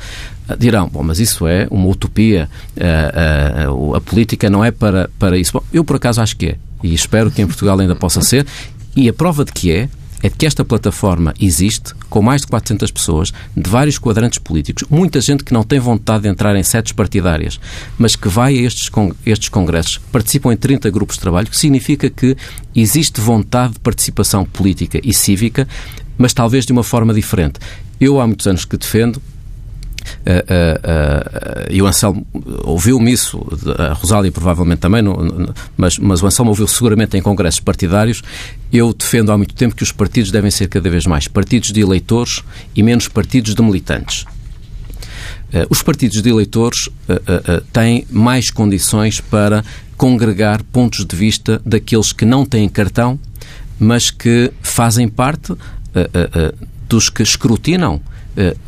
Dirão, 0.57 0.87
bom, 0.87 1.03
mas 1.03 1.19
isso 1.19 1.45
é 1.45 1.67
uma 1.69 1.87
utopia, 1.87 2.49
a, 2.79 3.67
a, 3.67 3.97
a 3.97 4.01
política 4.01 4.49
não 4.49 4.63
é 4.63 4.71
para, 4.71 5.09
para 5.19 5.37
isso. 5.37 5.51
Bom, 5.53 5.63
eu 5.71 5.83
por 5.83 5.97
acaso 5.97 6.21
acho 6.21 6.35
que 6.37 6.47
é 6.47 6.55
e 6.83 6.93
espero 6.93 7.31
que 7.31 7.41
em 7.41 7.47
Portugal 7.47 7.79
ainda 7.79 7.95
possa 7.95 8.21
ser, 8.21 8.45
e 8.95 9.07
a 9.07 9.13
prova 9.13 9.45
de 9.45 9.51
que 9.51 9.71
é, 9.71 9.89
é 10.21 10.29
que 10.29 10.45
esta 10.45 10.65
plataforma 10.65 11.33
existe 11.39 11.93
com 12.09 12.21
mais 12.21 12.41
de 12.41 12.47
400 12.47 12.91
pessoas 12.91 13.31
de 13.55 13.69
vários 13.69 13.97
quadrantes 13.97 14.39
políticos, 14.39 14.83
muita 14.89 15.21
gente 15.21 15.43
que 15.43 15.53
não 15.53 15.63
tem 15.63 15.79
vontade 15.79 16.23
de 16.23 16.29
entrar 16.29 16.55
em 16.55 16.63
sedes 16.63 16.91
partidárias, 16.91 17.59
mas 17.97 18.15
que 18.15 18.27
vai 18.27 18.57
a 18.57 18.61
estes, 18.61 18.89
estes 19.25 19.49
congressos, 19.49 19.97
participam 20.11 20.51
em 20.51 20.57
30 20.57 20.89
grupos 20.89 21.15
de 21.15 21.21
trabalho, 21.21 21.49
que 21.49 21.57
significa 21.57 22.09
que 22.09 22.35
existe 22.75 23.21
vontade 23.21 23.73
de 23.73 23.79
participação 23.79 24.43
política 24.43 24.99
e 25.03 25.13
cívica, 25.13 25.67
mas 26.17 26.33
talvez 26.33 26.65
de 26.65 26.73
uma 26.73 26.83
forma 26.83 27.13
diferente. 27.13 27.59
Eu 27.99 28.19
há 28.19 28.27
muitos 28.27 28.47
anos 28.47 28.65
que 28.65 28.77
defendo 28.77 29.21
Uh, 30.01 30.31
uh, 30.31 31.69
uh, 31.69 31.73
e 31.73 31.81
o 31.81 31.87
Anselmo 31.87 32.25
ouviu-me 32.63 33.11
isso, 33.11 33.39
a 33.77 33.93
Rosália 33.93 34.31
provavelmente 34.31 34.79
também, 34.79 35.01
mas, 35.77 35.97
mas 35.97 36.21
o 36.21 36.27
Anselmo 36.27 36.51
ouviu 36.51 36.67
seguramente 36.67 37.17
em 37.17 37.21
congressos 37.21 37.59
partidários. 37.59 38.21
Eu 38.71 38.93
defendo 38.93 39.31
há 39.31 39.37
muito 39.37 39.53
tempo 39.53 39.75
que 39.75 39.83
os 39.83 39.91
partidos 39.91 40.31
devem 40.31 40.51
ser 40.51 40.67
cada 40.67 40.89
vez 40.89 41.05
mais 41.05 41.27
partidos 41.27 41.71
de 41.71 41.81
eleitores 41.81 42.43
e 42.75 42.83
menos 42.83 43.07
partidos 43.07 43.55
de 43.55 43.61
militantes. 43.61 44.25
os 45.69 45.81
partidos 45.81 46.21
de 46.21 46.29
eleitores 46.29 46.89
têm 47.73 48.05
mais 48.11 48.51
condições 48.51 49.19
para 49.19 49.63
congregar 49.97 50.63
pontos 50.63 51.05
de 51.05 51.15
vista 51.15 51.61
daqueles 51.65 52.13
que 52.13 52.25
não 52.25 52.45
têm 52.45 52.69
cartão, 52.69 53.19
mas 53.79 54.11
que 54.11 54.51
fazem 54.61 55.07
parte 55.07 55.53
dos 56.87 57.09
que 57.09 57.23
escrutinam 57.23 58.01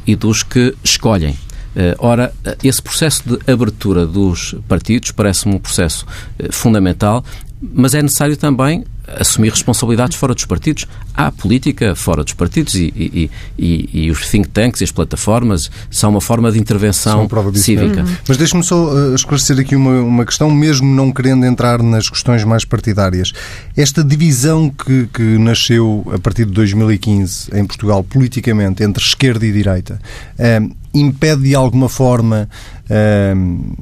e 0.06 0.16
dos 0.16 0.44
que 0.44 0.76
escolhem. 0.84 1.38
Uh, 1.74 1.96
ora, 2.00 2.34
esse 2.62 2.82
processo 2.82 3.24
de 3.26 3.52
abertura 3.52 4.06
dos 4.06 4.56
partidos 4.68 5.12
parece-me 5.12 5.56
um 5.56 5.60
processo 5.60 6.06
fundamental, 6.52 7.24
mas 7.62 7.94
é 7.94 8.02
necessário 8.02 8.36
também 8.36 8.84
assumir 9.08 9.50
responsabilidades 9.50 10.18
fora 10.18 10.34
dos 10.34 10.46
partidos. 10.46 10.88
Há 11.14 11.32
política 11.32 11.96
fora 11.96 12.24
dos 12.24 12.34
partidos 12.34 12.76
e, 12.76 12.94
e, 12.96 13.32
e, 13.58 13.90
e 14.06 14.12
os 14.12 14.30
think 14.30 14.48
tanks 14.50 14.82
e 14.82 14.84
as 14.84 14.92
plataformas 14.92 15.70
são 15.90 16.12
uma 16.12 16.22
forma 16.22 16.52
de 16.52 16.60
intervenção 16.60 17.28
cívica. 17.56 18.02
Uhum. 18.02 18.16
Mas 18.28 18.38
deixe-me 18.38 18.64
só 18.64 18.94
uh, 18.94 19.16
esclarecer 19.16 19.60
aqui 19.60 19.76
uma, 19.76 20.02
uma 20.02 20.26
questão, 20.26 20.50
mesmo 20.50 20.88
não 20.88 21.12
querendo 21.12 21.46
entrar 21.46 21.82
nas 21.84 22.10
questões 22.10 22.44
mais 22.44 22.64
partidárias. 22.64 23.32
Esta 23.76 24.04
divisão 24.04 24.70
que, 24.70 25.08
que 25.14 25.38
nasceu 25.38 26.06
a 26.14 26.20
partir 26.20 26.46
de 26.46 26.52
2015 26.52 27.50
em 27.54 27.66
Portugal, 27.66 28.04
politicamente, 28.04 28.84
entre 28.84 29.04
esquerda 29.04 29.46
e 29.46 29.52
direita, 29.52 30.00
uh, 30.40 30.76
impede 30.94 31.44
de 31.44 31.56
alguma 31.56 31.90
forma 31.90 32.50
uh, 32.90 33.76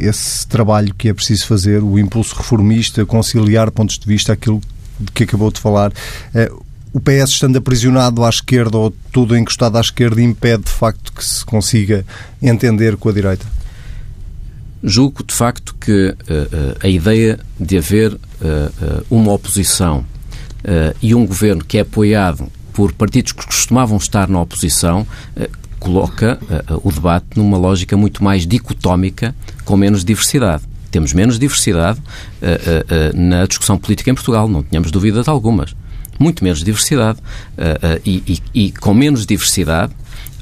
esse 0.00 0.46
trabalho 0.46 0.94
que 0.94 1.08
é 1.08 1.14
preciso 1.14 1.46
fazer, 1.46 1.82
o 1.82 1.98
impulso 1.98 2.34
reformista, 2.36 3.04
conciliar 3.04 3.70
pontos 3.70 3.98
de 3.98 4.06
vista, 4.06 4.32
aquilo 4.32 4.60
que 5.14 5.24
acabou 5.24 5.50
de 5.50 5.60
falar. 5.60 5.92
Uh, 6.34 6.68
o 6.92 7.00
PS 7.00 7.30
estando 7.30 7.56
aprisionado 7.58 8.24
à 8.24 8.28
esquerda 8.28 8.76
ou 8.78 8.92
tudo 9.12 9.36
encostado 9.36 9.76
à 9.76 9.80
esquerda 9.80 10.22
impede 10.22 10.64
de 10.64 10.70
facto 10.70 11.12
que 11.12 11.24
se 11.24 11.44
consiga 11.44 12.04
entender 12.42 12.96
com 12.96 13.08
a 13.08 13.12
direita? 13.12 13.46
Julgo 14.82 15.24
de 15.24 15.34
facto 15.34 15.74
que 15.74 16.08
uh, 16.08 16.12
uh, 16.12 16.76
a 16.82 16.88
ideia 16.88 17.38
de 17.58 17.78
haver 17.78 18.14
uh, 18.14 18.18
uma 19.10 19.32
oposição 19.32 20.04
e 21.00 21.14
um 21.14 21.24
governo 21.24 21.64
que 21.64 21.78
é 21.78 21.82
apoiado 21.82 22.50
por 22.72 22.92
partidos 22.92 23.30
que 23.32 23.46
costumavam 23.46 23.96
estar 23.96 24.28
na 24.28 24.40
oposição 24.40 25.06
coloca 25.78 26.38
o 26.82 26.92
debate 26.92 27.26
numa 27.36 27.56
lógica 27.56 27.96
muito 27.96 28.22
mais 28.22 28.46
dicotómica, 28.46 29.34
com 29.64 29.76
menos 29.76 30.04
diversidade. 30.04 30.62
Temos 30.90 31.12
menos 31.12 31.38
diversidade 31.38 32.00
na 33.14 33.46
discussão 33.46 33.78
política 33.78 34.10
em 34.10 34.14
Portugal, 34.14 34.48
não 34.48 34.62
tínhamos 34.62 34.90
dúvidas 34.90 35.28
algumas. 35.28 35.74
Muito 36.18 36.42
menos 36.42 36.64
diversidade. 36.64 37.18
E, 38.04 38.22
e, 38.26 38.66
e, 38.66 38.72
com 38.72 38.94
menos 38.94 39.26
diversidade 39.26 39.92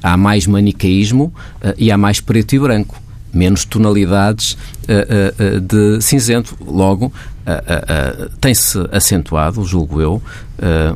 há 0.02 0.16
mais 0.16 0.46
manicaísmo 0.46 1.34
e 1.76 1.90
há 1.90 1.98
mais 1.98 2.20
preto 2.20 2.54
e 2.54 2.58
branco 2.58 3.05
menos 3.32 3.64
tonalidades 3.64 4.52
uh, 4.52 5.56
uh, 5.56 5.60
de 5.60 6.00
cinzento. 6.00 6.56
Logo, 6.64 7.06
uh, 7.06 8.30
tem-se 8.40 8.78
acentuado, 8.90 9.64
julgo 9.64 10.00
eu, 10.00 10.22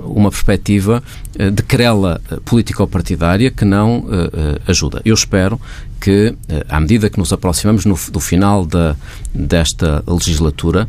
uma 0.05 0.31
perspectiva 0.31 1.03
de 1.53 1.63
querela 1.63 2.19
político-partidária 2.47 3.51
que 3.51 3.63
não 3.63 4.07
ajuda. 4.67 5.03
Eu 5.05 5.13
espero 5.13 5.61
que, 6.01 6.35
à 6.67 6.81
medida 6.81 7.11
que 7.11 7.19
nos 7.19 7.31
aproximamos 7.31 7.85
no, 7.85 7.95
do 8.11 8.21
final 8.21 8.65
da, 8.65 8.97
desta 9.35 10.03
legislatura, 10.07 10.89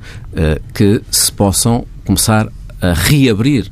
que 0.74 1.02
se 1.12 1.30
possam 1.34 1.86
começar 2.06 2.48
a 2.82 2.94
reabrir 2.94 3.70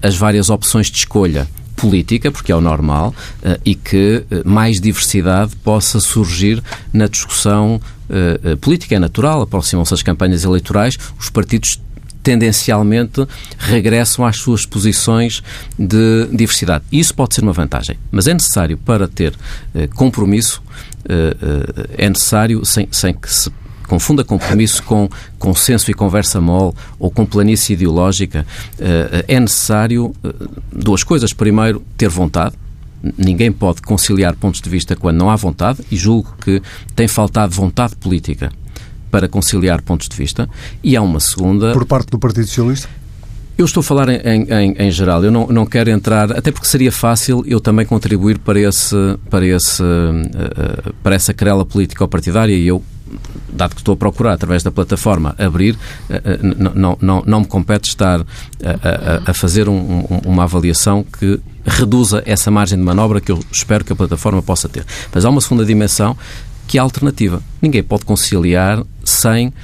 as 0.00 0.14
várias 0.14 0.50
opções 0.50 0.86
de 0.86 0.98
escolha 0.98 1.48
política, 1.76 2.32
porque 2.32 2.50
é 2.50 2.56
o 2.56 2.60
normal, 2.60 3.14
uh, 3.42 3.60
e 3.64 3.74
que 3.74 4.24
uh, 4.30 4.48
mais 4.48 4.80
diversidade 4.80 5.54
possa 5.56 6.00
surgir 6.00 6.62
na 6.92 7.06
discussão 7.06 7.80
uh, 8.08 8.56
política. 8.56 8.96
É 8.96 8.98
natural, 8.98 9.42
aproximam-se 9.42 9.94
as 9.94 10.02
campanhas 10.02 10.42
eleitorais, 10.42 10.98
os 11.18 11.30
partidos 11.30 11.80
tendencialmente 12.22 13.24
regressam 13.56 14.26
às 14.26 14.38
suas 14.38 14.66
posições 14.66 15.44
de 15.78 16.26
diversidade. 16.32 16.84
Isso 16.90 17.14
pode 17.14 17.36
ser 17.36 17.42
uma 17.42 17.52
vantagem, 17.52 17.96
mas 18.10 18.26
é 18.26 18.34
necessário 18.34 18.76
para 18.76 19.06
ter 19.06 19.32
compromisso, 19.94 20.60
é 21.96 22.08
necessário, 22.08 22.64
sem, 22.64 22.88
sem 22.90 23.14
que 23.14 23.32
se 23.32 23.48
confunda 23.86 24.24
compromisso 24.24 24.82
com 24.82 25.08
consenso 25.38 25.90
e 25.90 25.94
conversa 25.94 26.40
mole 26.40 26.74
ou 26.98 27.10
com 27.10 27.24
planície 27.24 27.74
ideológica, 27.74 28.46
eh, 28.78 29.24
é 29.28 29.40
necessário 29.40 30.14
eh, 30.22 30.32
duas 30.72 31.02
coisas. 31.02 31.32
Primeiro, 31.32 31.82
ter 31.96 32.08
vontade. 32.08 32.54
Ninguém 33.16 33.52
pode 33.52 33.82
conciliar 33.82 34.34
pontos 34.34 34.60
de 34.60 34.68
vista 34.68 34.96
quando 34.96 35.18
não 35.18 35.30
há 35.30 35.36
vontade, 35.36 35.80
e 35.90 35.96
julgo 35.96 36.34
que 36.40 36.60
tem 36.94 37.06
faltado 37.06 37.54
vontade 37.54 37.94
política 37.96 38.50
para 39.10 39.28
conciliar 39.28 39.80
pontos 39.82 40.08
de 40.08 40.16
vista. 40.16 40.48
E 40.82 40.96
há 40.96 41.02
uma 41.02 41.20
segunda. 41.20 41.72
Por 41.72 41.86
parte 41.86 42.10
do 42.10 42.18
Partido 42.18 42.46
Socialista? 42.46 42.88
Eu 43.58 43.64
estou 43.64 43.80
a 43.80 43.84
falar 43.84 44.10
em, 44.10 44.42
em, 44.42 44.74
em, 44.78 44.90
geral, 44.90 45.24
eu 45.24 45.30
não, 45.30 45.46
não 45.46 45.64
quero 45.64 45.88
entrar, 45.88 46.30
até 46.30 46.52
porque 46.52 46.66
seria 46.66 46.92
fácil 46.92 47.42
eu 47.46 47.58
também 47.58 47.86
contribuir 47.86 48.38
para, 48.38 48.60
esse, 48.60 48.94
para, 49.30 49.46
esse, 49.46 49.82
uh, 49.82 50.92
para 51.02 51.14
essa 51.14 51.32
querela 51.32 51.64
político-partidária 51.64 52.54
e 52.54 52.66
eu 52.66 52.82
dado 53.48 53.74
que 53.74 53.80
estou 53.80 53.94
a 53.94 53.96
procurar 53.96 54.32
através 54.34 54.62
da 54.62 54.70
plataforma 54.70 55.34
abrir, 55.38 55.78
eh, 56.10 56.20
eh, 56.24 56.38
não, 56.74 56.98
não, 57.00 57.22
não 57.24 57.40
me 57.40 57.46
compete 57.46 57.88
estar 57.88 58.20
a, 58.20 58.24
a, 59.28 59.30
a 59.30 59.32
fazer 59.32 59.68
um, 59.68 60.00
um, 60.00 60.20
uma 60.26 60.42
avaliação 60.42 61.04
que 61.04 61.40
reduza 61.64 62.22
essa 62.26 62.50
margem 62.50 62.76
de 62.76 62.84
manobra 62.84 63.20
que 63.20 63.30
eu 63.30 63.38
espero 63.50 63.84
que 63.84 63.92
a 63.92 63.96
plataforma 63.96 64.42
possa 64.42 64.68
ter. 64.68 64.84
Mas 65.14 65.24
há 65.24 65.30
uma 65.30 65.40
segunda 65.40 65.64
dimensão 65.64 66.16
que 66.66 66.78
é 66.78 66.80
a 66.80 66.82
alternativa. 66.82 67.40
Ninguém 67.62 67.82
pode 67.82 68.04
conciliar 68.04 68.82
sem 69.04 69.54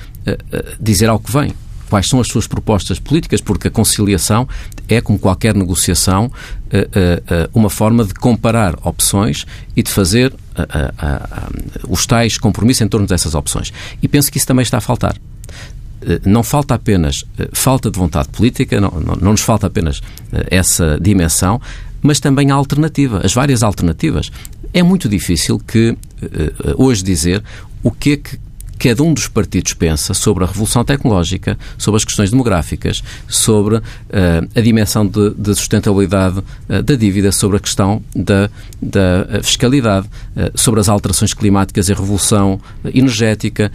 dizer 0.81 1.09
ao 1.09 1.19
que 1.19 1.33
vem 1.33 1.53
quais 1.93 2.09
são 2.09 2.21
as 2.21 2.29
suas 2.29 2.47
propostas 2.47 2.99
políticas, 2.99 3.43
porque 3.43 3.69
a 3.69 3.71
conciliação 3.71 4.49
é, 4.89 4.99
como 5.03 5.19
qualquer 5.19 5.55
negociação, 5.55 6.33
eh, 6.71 6.89
eh, 6.91 7.23
eh, 7.29 7.51
uma 7.53 7.69
forma 7.69 8.03
de 8.03 8.15
comparar 8.15 8.79
opções 8.83 9.45
e 9.77 9.83
de 9.83 9.91
fazer 9.91 10.33
os 11.87 12.07
tais 12.07 12.39
compromissos 12.39 12.81
em 12.81 12.89
torno 12.89 13.07
dessas 13.07 13.35
opções. 13.35 13.75
E 14.03 14.09
penso 14.09 14.33
que 14.33 14.39
isso 14.39 14.47
também 14.47 14.63
está 14.63 14.79
a 14.79 14.81
faltar 14.81 15.17
não 16.27 16.43
falta 16.43 16.75
apenas 16.75 17.25
falta 17.53 17.89
de 17.89 17.97
vontade 17.97 18.29
política, 18.31 18.81
não, 18.81 18.91
não, 18.91 19.31
nos 19.31 19.41
falta 19.41 19.69
apenas 19.69 20.01
essa 20.51 20.99
dimensão, 21.01 21.61
mas 22.03 22.19
também 22.19 22.51
a 22.51 22.55
alternativa, 22.55 23.21
as 23.25 23.33
várias 23.33 23.63
alternativas. 23.63 24.33
É 24.75 24.83
muito 24.83 25.09
difícil 25.09 25.61
que 25.61 25.97
hoje 26.77 27.05
dizer 27.05 27.45
o 27.85 27.91
que 27.93 28.13
é 28.15 28.17
que 28.17 28.37
cada 28.79 29.03
um 29.03 29.15
dos 29.15 29.29
partidos 29.29 29.75
pensa 29.75 30.15
sobre 30.15 30.45
a 30.45 30.47
revolução 30.47 30.85
tecnológica, 30.85 31.59
sobre 31.79 31.99
as 31.99 32.05
questões 32.05 32.31
demográficas, 32.31 33.03
sobre 33.29 33.77
uh, 33.77 33.83
a 34.55 34.61
dimensão 34.61 35.07
de, 35.07 35.31
de 35.31 35.55
sustentabilidade 35.55 36.39
uh, 36.39 36.83
da 36.83 36.95
dívida, 36.95 37.31
sobre 37.33 37.57
a 37.57 37.61
questão 37.61 38.03
da, 38.15 38.51
da 38.81 39.27
eh, 39.29 39.43
fiscalidade, 39.43 40.07
uh, 40.07 40.51
sobre 40.55 40.81
as 40.81 40.89
alterações 40.89 41.33
climáticas 41.35 41.89
e 41.89 41.93
a 41.93 41.97
revolução 41.97 42.61
energética, 42.85 43.71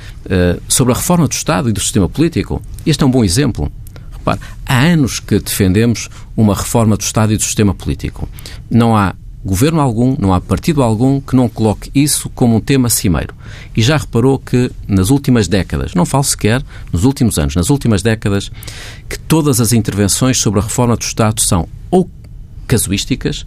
sobre 0.68 0.94
a 0.94 0.96
reforma 0.96 1.28
do 1.28 1.34
Estado 1.34 1.70
e 1.70 1.74
do 1.74 1.80
sistema 1.80 2.10
político. 2.10 2.62
Este 2.86 3.04
é 3.04 3.06
um 3.06 3.12
bom 3.12 3.24
exemplo. 3.24 3.72
Repare, 4.12 4.40
há 4.66 4.80
anos 4.80 5.20
que 5.20 5.40
defendemos 5.40 6.10
uma 6.36 6.54
reforma 6.54 6.98
do 6.98 7.02
Estado 7.02 7.34
e 7.34 7.38
do 7.38 7.44
sistema 7.44 7.74
político. 7.74 8.28
Não 8.70 8.96
há 8.96 9.16
governo 9.48 9.80
algum, 9.80 10.16
não 10.20 10.34
há 10.34 10.42
partido 10.42 10.84
algum 10.84 11.20
que 11.20 11.36
não 11.36 11.48
coloque 11.48 11.90
isso 11.96 12.30
como 12.30 12.58
um 12.58 12.60
tema 12.60 12.90
cimeiro. 12.90 13.34
E 13.76 13.82
já 13.82 13.98
reparou 13.98 14.38
que 14.38 14.70
nas 14.88 15.10
últimas 15.10 15.48
décadas, 15.48 15.94
não 15.96 16.06
falo 16.06 16.24
sequer 16.24 16.62
nos 16.92 17.06
últimos 17.06 17.40
anos, 17.40 17.56
nas 17.56 17.70
últimas 17.70 18.02
décadas, 18.02 18.52
que 19.10 19.18
todas 19.18 19.60
as 19.60 19.72
intervenções 19.72 20.38
sobre 20.38 20.60
a 20.60 20.64
reforma 20.64 20.96
do 20.96 21.02
Estado 21.02 21.42
são 21.42 21.68
ou 21.90 22.10
casuísticas, 22.68 23.46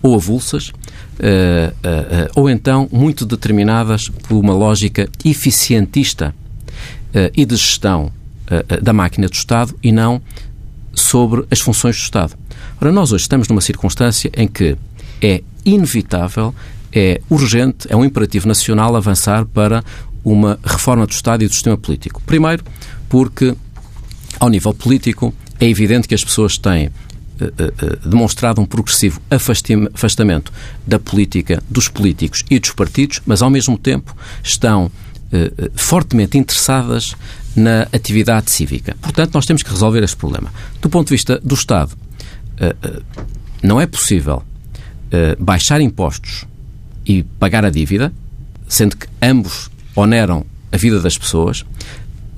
ou 0.00 0.14
avulsas, 0.14 0.68
uh, 0.68 0.72
uh, 0.72 2.26
uh, 2.26 2.30
ou 2.34 2.48
então 2.48 2.88
muito 2.90 3.26
determinadas 3.26 4.08
por 4.08 4.36
uma 4.36 4.54
lógica 4.54 5.08
eficientista 5.24 6.34
e 7.36 7.44
de 7.44 7.56
gestão 7.56 8.10
da 8.80 8.90
máquina 8.94 9.28
do 9.28 9.34
Estado 9.34 9.74
e 9.82 9.92
não 9.92 10.22
sobre 10.94 11.44
as 11.50 11.60
funções 11.60 11.96
do 11.96 12.00
Estado. 12.00 12.34
Ora, 12.80 12.90
nós 12.90 13.12
hoje 13.12 13.22
estamos 13.22 13.48
numa 13.48 13.60
circunstância 13.60 14.30
em 14.34 14.48
que 14.48 14.78
é 15.22 15.42
inevitável, 15.64 16.52
é 16.92 17.20
urgente, 17.30 17.86
é 17.88 17.96
um 17.96 18.04
imperativo 18.04 18.48
nacional 18.48 18.96
avançar 18.96 19.46
para 19.46 19.82
uma 20.24 20.58
reforma 20.64 21.06
do 21.06 21.12
Estado 21.12 21.44
e 21.44 21.46
do 21.46 21.54
sistema 21.54 21.78
político. 21.78 22.20
Primeiro, 22.26 22.64
porque, 23.08 23.54
ao 24.38 24.48
nível 24.48 24.74
político, 24.74 25.32
é 25.58 25.68
evidente 25.68 26.08
que 26.08 26.14
as 26.14 26.24
pessoas 26.24 26.58
têm 26.58 26.88
uh, 26.88 26.90
uh, 26.90 28.08
demonstrado 28.08 28.60
um 28.60 28.66
progressivo 28.66 29.20
afastamento 29.94 30.52
da 30.86 30.98
política, 30.98 31.62
dos 31.70 31.88
políticos 31.88 32.44
e 32.50 32.58
dos 32.58 32.72
partidos, 32.72 33.20
mas, 33.24 33.42
ao 33.42 33.50
mesmo 33.50 33.78
tempo, 33.78 34.14
estão 34.42 34.86
uh, 34.86 35.70
fortemente 35.74 36.36
interessadas 36.36 37.14
na 37.54 37.82
atividade 37.92 38.50
cívica. 38.50 38.96
Portanto, 39.00 39.34
nós 39.34 39.46
temos 39.46 39.62
que 39.62 39.70
resolver 39.70 40.02
este 40.02 40.16
problema. 40.16 40.52
Do 40.80 40.88
ponto 40.88 41.08
de 41.08 41.14
vista 41.14 41.38
do 41.44 41.54
Estado, 41.54 41.92
não 43.62 43.78
é 43.78 43.86
possível 43.86 44.42
eh, 45.12 45.36
baixar 45.38 45.78
impostos 45.82 46.46
e 47.06 47.22
pagar 47.22 47.66
a 47.66 47.70
dívida, 47.70 48.10
sendo 48.66 48.96
que 48.96 49.06
ambos 49.20 49.70
oneram 49.94 50.46
a 50.72 50.76
vida 50.78 51.00
das 51.00 51.18
pessoas, 51.18 51.66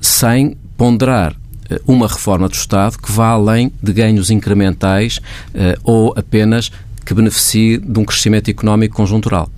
sem 0.01 0.57
ponderar 0.75 1.31
uh, 1.31 1.79
uma 1.87 2.05
reforma 2.05 2.49
do 2.49 2.53
Estado 2.53 2.97
que 2.97 3.09
vá 3.11 3.29
além 3.29 3.71
de 3.81 3.93
ganhos 3.93 4.29
incrementais 4.29 5.17
uh, 5.17 5.79
ou 5.85 6.13
apenas 6.17 6.69
que 7.05 7.13
beneficie 7.13 7.77
de 7.77 7.97
um 7.97 8.03
crescimento 8.03 8.49
económico 8.49 8.97
conjuntural. 8.97 9.49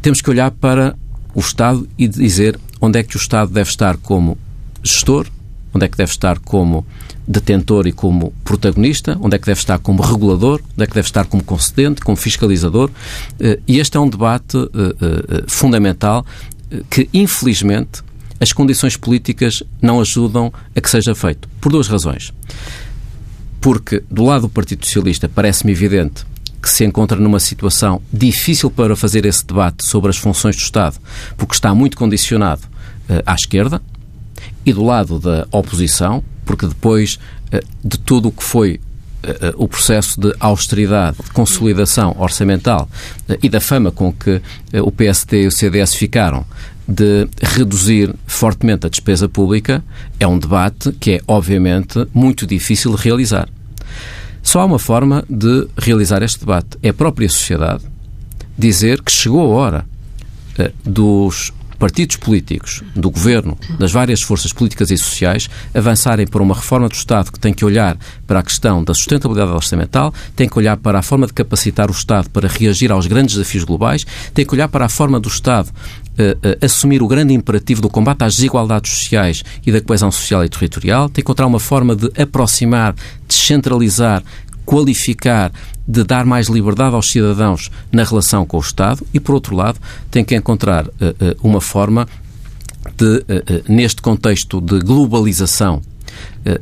Temos 0.00 0.22
que 0.22 0.30
olhar 0.30 0.50
para 0.50 0.96
o 1.34 1.40
Estado 1.40 1.86
e 1.98 2.08
dizer 2.08 2.58
onde 2.80 3.00
é 3.00 3.02
que 3.02 3.16
o 3.16 3.18
Estado 3.18 3.52
deve 3.52 3.68
estar 3.68 3.98
como 3.98 4.38
gestor, 4.82 5.26
onde 5.74 5.86
é 5.86 5.88
que 5.88 5.96
deve 5.96 6.12
estar 6.12 6.38
como 6.38 6.86
detentor 7.26 7.86
e 7.86 7.92
como 7.92 8.32
protagonista, 8.44 9.18
onde 9.20 9.34
é 9.34 9.38
que 9.38 9.46
deve 9.46 9.58
estar 9.58 9.78
como 9.78 10.02
regulador, 10.02 10.60
onde 10.74 10.84
é 10.84 10.86
que 10.86 10.94
deve 10.94 11.08
estar 11.08 11.24
como 11.26 11.42
concedente, 11.42 12.00
como 12.02 12.16
fiscalizador. 12.16 12.90
Eh, 13.40 13.58
e 13.66 13.80
este 13.80 13.96
é 13.96 14.00
um 14.00 14.08
debate 14.08 14.56
eh, 14.56 14.68
eh, 14.68 15.44
fundamental 15.46 16.24
que, 16.90 17.08
infelizmente, 17.12 18.02
as 18.40 18.52
condições 18.52 18.96
políticas 18.96 19.62
não 19.80 20.00
ajudam 20.00 20.52
a 20.76 20.80
que 20.80 20.90
seja 20.90 21.14
feito. 21.14 21.48
Por 21.60 21.72
duas 21.72 21.88
razões. 21.88 22.32
Porque, 23.60 24.02
do 24.10 24.24
lado 24.24 24.42
do 24.42 24.48
Partido 24.48 24.84
Socialista, 24.84 25.28
parece-me 25.28 25.72
evidente 25.72 26.24
que 26.60 26.68
se 26.68 26.84
encontra 26.84 27.18
numa 27.18 27.40
situação 27.40 28.02
difícil 28.12 28.70
para 28.70 28.96
fazer 28.96 29.24
esse 29.24 29.46
debate 29.46 29.84
sobre 29.84 30.10
as 30.10 30.16
funções 30.16 30.56
do 30.56 30.62
Estado, 30.62 30.96
porque 31.36 31.54
está 31.54 31.74
muito 31.74 31.96
condicionado 31.96 32.62
à 33.26 33.34
esquerda, 33.34 33.82
e 34.64 34.72
do 34.72 34.84
lado 34.84 35.18
da 35.18 35.46
oposição, 35.50 36.22
porque 36.44 36.66
depois 36.66 37.18
eh, 37.52 37.62
de 37.84 37.98
tudo 37.98 38.28
o 38.28 38.32
que 38.32 38.42
foi 38.42 38.80
o 39.56 39.66
processo 39.66 40.20
de 40.20 40.34
austeridade, 40.38 41.16
de 41.16 41.30
consolidação 41.30 42.14
orçamental 42.18 42.86
e 43.42 43.48
da 43.48 43.58
fama 43.58 43.90
com 43.90 44.12
que 44.12 44.38
o 44.74 44.92
PSD 44.92 45.44
e 45.44 45.46
o 45.46 45.50
CDS 45.50 45.94
ficaram 45.94 46.44
de 46.86 47.26
reduzir 47.40 48.14
fortemente 48.26 48.86
a 48.86 48.90
despesa 48.90 49.28
pública 49.28 49.82
é 50.20 50.26
um 50.26 50.38
debate 50.38 50.92
que 50.92 51.12
é, 51.12 51.20
obviamente, 51.26 52.06
muito 52.12 52.46
difícil 52.46 52.94
de 52.94 53.02
realizar. 53.02 53.48
Só 54.42 54.60
há 54.60 54.64
uma 54.66 54.78
forma 54.78 55.24
de 55.28 55.66
realizar 55.78 56.22
este 56.22 56.40
debate. 56.40 56.76
É 56.82 56.90
a 56.90 56.94
própria 56.94 57.28
sociedade 57.28 57.82
dizer 58.56 59.00
que 59.00 59.10
chegou 59.10 59.40
a 59.40 59.56
hora 59.56 59.86
dos 60.84 61.52
partidos 61.84 62.16
políticos, 62.16 62.82
do 62.96 63.10
governo, 63.10 63.58
das 63.78 63.92
várias 63.92 64.22
forças 64.22 64.54
políticas 64.54 64.90
e 64.90 64.96
sociais 64.96 65.50
avançarem 65.74 66.26
para 66.26 66.42
uma 66.42 66.54
reforma 66.54 66.88
do 66.88 66.94
Estado 66.94 67.30
que 67.30 67.38
tem 67.38 67.52
que 67.52 67.62
olhar 67.62 67.98
para 68.26 68.38
a 68.38 68.42
questão 68.42 68.82
da 68.82 68.94
sustentabilidade 68.94 69.52
orçamental, 69.52 70.14
tem 70.34 70.48
que 70.48 70.58
olhar 70.58 70.78
para 70.78 71.00
a 71.00 71.02
forma 71.02 71.26
de 71.26 71.34
capacitar 71.34 71.90
o 71.90 71.92
Estado 71.92 72.30
para 72.30 72.48
reagir 72.48 72.90
aos 72.90 73.06
grandes 73.06 73.34
desafios 73.34 73.64
globais, 73.64 74.06
tem 74.32 74.46
que 74.46 74.54
olhar 74.54 74.68
para 74.68 74.86
a 74.86 74.88
forma 74.88 75.20
do 75.20 75.28
Estado 75.28 75.70
Uh, 76.14 76.30
uh, 76.48 76.64
assumir 76.64 77.02
o 77.02 77.08
grande 77.08 77.34
imperativo 77.34 77.82
do 77.82 77.90
combate 77.90 78.22
às 78.22 78.36
desigualdades 78.36 78.88
sociais 78.92 79.42
e 79.66 79.72
da 79.72 79.80
coesão 79.80 80.12
social 80.12 80.44
e 80.44 80.48
territorial, 80.48 81.08
tem 81.08 81.14
que 81.14 81.20
encontrar 81.22 81.44
uma 81.44 81.58
forma 81.58 81.96
de 81.96 82.08
aproximar, 82.16 82.94
descentralizar, 83.26 84.22
qualificar, 84.64 85.52
de 85.86 86.02
dar 86.02 86.24
mais 86.24 86.48
liberdade 86.48 86.94
aos 86.94 87.10
cidadãos 87.10 87.70
na 87.92 88.04
relação 88.04 88.46
com 88.46 88.56
o 88.56 88.60
Estado 88.60 89.06
e, 89.12 89.20
por 89.20 89.34
outro 89.34 89.54
lado, 89.54 89.78
tem 90.10 90.24
que 90.24 90.34
encontrar 90.34 90.86
uh, 90.86 90.90
uh, 90.90 91.36
uma 91.42 91.60
forma 91.60 92.08
de, 92.96 93.18
uh, 93.18 93.24
neste 93.68 94.00
contexto 94.00 94.60
de 94.60 94.78
globalização 94.80 95.82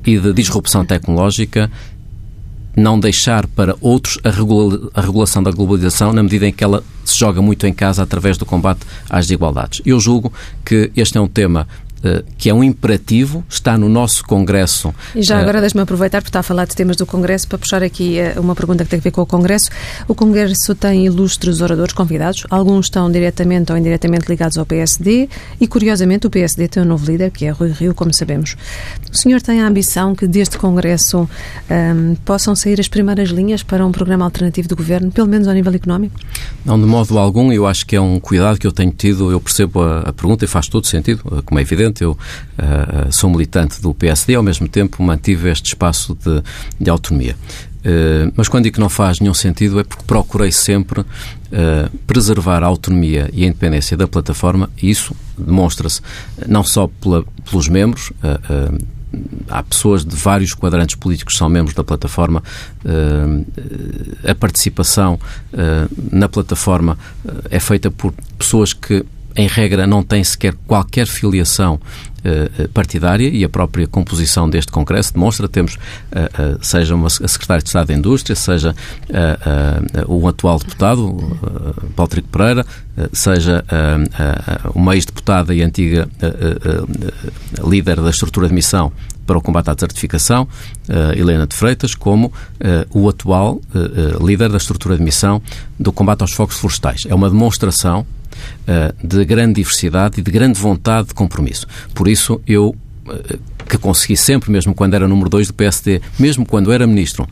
e 0.07 0.19
de 0.19 0.33
disrupção 0.33 0.83
tecnológica, 0.83 1.71
não 2.75 2.99
deixar 2.99 3.47
para 3.47 3.77
outros 3.81 4.19
a, 4.25 4.31
regula 4.31 4.91
a 4.95 5.01
regulação 5.01 5.43
da 5.43 5.51
globalização 5.51 6.13
na 6.13 6.23
medida 6.23 6.47
em 6.47 6.53
que 6.53 6.65
ela 6.65 6.83
se 7.05 7.19
joga 7.19 7.43
muito 7.43 7.67
em 7.67 7.73
casa 7.73 8.03
através 8.03 8.39
do 8.39 8.47
combate 8.47 8.81
às 9.11 9.27
desigualdades. 9.27 9.83
Eu 9.85 10.01
julgo 10.01 10.33
que 10.65 10.91
este 10.97 11.19
é 11.19 11.21
um 11.21 11.29
tema 11.29 11.69
que 12.37 12.49
é 12.49 12.55
um 12.55 12.65
imperativo, 12.65 13.45
está 13.49 13.77
no 13.79 13.89
nosso 13.89 14.25
Congresso. 14.25 14.95
E 15.15 15.23
já 15.23 15.39
agora 15.39 15.59
uh, 15.59 15.61
deixe-me 15.61 15.83
aproveitar, 15.83 16.21
porque 16.21 16.31
está 16.31 16.41
a 16.41 16.43
falar 16.43 16.67
de 16.67 16.75
temas 16.75 16.97
do 16.97 17.07
Congresso, 17.07 17.47
para 17.49 17.59
puxar 17.59 17.83
aqui 17.83 18.19
uh, 18.37 18.41
uma 18.41 18.55
pergunta 18.55 18.85
que 18.85 18.91
tem 18.91 18.99
a 18.99 19.03
ver 19.03 19.11
com 19.11 19.23
o 19.23 19.27
Congresso. 19.27 19.71
O 20.09 20.15
Congresso 20.15 20.75
tem 20.75 21.07
ilustres 21.07 21.61
oradores 21.61 21.93
convidados, 21.93 22.45
alguns 22.51 22.87
estão 22.87 23.11
diretamente 23.11 23.73
ou 23.73 23.79
indiretamente 23.79 24.29
ligados 24.29 24.59
ao 24.59 24.67
PSD 24.67 25.29
e, 25.61 25.67
curiosamente, 25.67 26.27
o 26.27 26.31
PSD 26.31 26.69
tem 26.69 26.83
um 26.83 26.87
novo 26.87 27.05
líder, 27.05 27.31
que 27.31 27.45
é 27.45 27.51
Rui 27.51 27.71
Rio, 27.71 27.95
como 27.95 28.13
sabemos. 28.13 28.57
O 29.13 29.17
senhor 29.17 29.41
tem 29.41 29.61
a 29.61 29.67
ambição 29.67 30.15
que 30.15 30.27
deste 30.27 30.59
Congresso 30.59 31.21
um, 31.21 31.29
ehm, 31.71 32.15
possam 32.25 32.55
sair 32.55 32.81
as 32.81 32.89
primeiras 32.89 33.31
linhas 33.31 33.63
para 33.63 33.85
um 33.87 33.93
programa 33.93 34.25
alternativo 34.25 34.69
do 34.69 34.77
Governo, 34.77 35.11
pelo 35.11 35.29
menos 35.29 35.47
ao 35.47 35.55
nível 35.55 35.73
económico? 35.75 36.15
Não, 36.65 36.79
de 36.79 36.87
modo 36.87 37.19
algum, 37.19 37.53
eu 37.53 37.67
acho 37.67 37.87
que 37.87 37.95
é 37.95 38.01
um 38.01 38.19
cuidado 38.19 38.59
que 38.59 38.67
eu 38.67 38.73
tenho 38.73 38.93
tido, 38.93 39.31
eu 39.31 39.41
percebo 39.41 39.83
a, 39.83 40.01
a 40.01 40.13
pergunta 40.13 40.45
e 40.45 40.49
faz 40.49 40.69
todo 40.69 40.87
sentido, 40.87 41.43
como 41.45 41.59
é 41.59 41.63
evidente, 41.63 41.92
eu 42.01 42.13
uh, 42.13 43.13
sou 43.13 43.29
militante 43.29 43.81
do 43.83 43.93
PSD, 43.93 44.35
ao 44.35 44.43
mesmo 44.43 44.69
tempo 44.69 45.03
mantive 45.03 45.51
este 45.51 45.67
espaço 45.67 46.15
de, 46.15 46.43
de 46.81 46.91
autonomia. 46.91 47.37
Uh, 47.83 48.33
mas 48.37 48.49
quando 48.49 48.65
digo 48.65 48.75
que 48.75 48.81
não 48.81 48.89
faz 48.89 49.19
nenhum 49.19 49.35
sentido 49.35 49.81
é 49.81 49.85
porque 49.85 50.05
procurei 50.05 50.53
sempre 50.53 51.01
uh, 51.01 51.05
preservar 52.07 52.63
a 52.63 52.67
autonomia 52.67 53.29
e 53.33 53.43
a 53.43 53.49
independência 53.49 53.97
da 53.97 54.07
plataforma 54.07 54.71
e 54.81 54.89
isso 54.89 55.17
demonstra-se 55.37 56.01
não 56.47 56.63
só 56.63 56.87
pela, 56.87 57.25
pelos 57.51 57.67
membros, 57.67 58.11
uh, 58.11 58.79
há 59.49 59.65
pessoas 59.65 60.05
de 60.05 60.15
vários 60.15 60.55
quadrantes 60.55 60.95
políticos 60.95 61.35
que 61.35 61.39
são 61.39 61.49
membros 61.49 61.75
da 61.75 61.85
plataforma. 61.85 62.43
a 64.27 64.35
participação 64.35 65.21
na 66.11 66.31
plataforma 66.31 66.97
é 67.51 67.61
feita 67.61 67.91
por 67.91 68.15
pessoas 68.39 68.73
que 68.73 69.05
em 69.37 69.47
regra, 69.47 69.87
não 69.87 70.03
tem 70.03 70.23
sequer 70.23 70.55
qualquer 70.67 71.07
filiação 71.07 71.75
uh, 71.75 72.69
partidária 72.69 73.29
e 73.29 73.45
a 73.45 73.49
própria 73.49 73.87
composição 73.87 74.49
deste 74.49 74.73
Congresso 74.73 75.15
demonstra. 75.15 75.49
Temos, 75.49 75.75
uh, 75.75 76.59
seja 76.61 76.95
uma, 76.95 77.07
a 77.07 77.29
Secretária 77.29 77.63
de 77.63 77.69
Estado 77.69 77.89
da 77.89 77.95
Indústria, 77.95 78.37
seja 78.37 78.75
o 80.07 80.29
atual 80.29 80.59
deputado, 80.59 81.39
Paulo 81.95 82.11
Trico 82.11 82.29
Pereira, 82.29 82.65
seja 83.13 83.65
uma 84.75 84.95
ex-deputada 84.95 85.55
e 85.55 85.63
antiga 85.63 86.09
líder 87.65 88.01
da 88.01 88.11
estrutura 88.11 88.49
de 88.49 88.55
missão 88.55 88.93
para 89.27 89.39
o 89.39 89.41
combate 89.41 89.71
à 89.71 89.75
desertificação, 89.75 90.49
Helena 91.17 91.47
de 91.47 91.55
Freitas, 91.55 91.95
como 91.95 92.33
o 92.93 93.09
atual 93.09 93.61
líder 94.25 94.51
da 94.51 94.57
estrutura 94.57 94.97
de 94.97 95.03
missão 95.03 95.41
do 95.79 95.93
combate 95.93 96.23
aos 96.23 96.33
focos 96.33 96.57
florestais. 96.59 97.03
É 97.07 97.15
uma 97.15 97.29
demonstração 97.29 98.07
de 99.03 99.25
grande 99.25 99.55
diversidade 99.55 100.21
e 100.21 100.23
de 100.23 100.31
grande 100.31 100.59
vontade 100.59 101.09
de 101.09 101.15
compromisso. 101.15 101.67
Por 101.95 102.09
isso, 102.09 102.41
eu 102.47 102.75
que 103.69 103.79
consegui 103.79 104.17
sempre, 104.17 104.51
mesmo 104.51 104.75
quando 104.75 104.95
era 104.95 105.09
número 105.09 105.29
2 105.29 105.49
do 105.49 105.55
PSD, 105.55 106.01
mesmo 106.19 106.47
quando 106.47 106.73
era 106.73 106.87
ministro, 106.87 107.29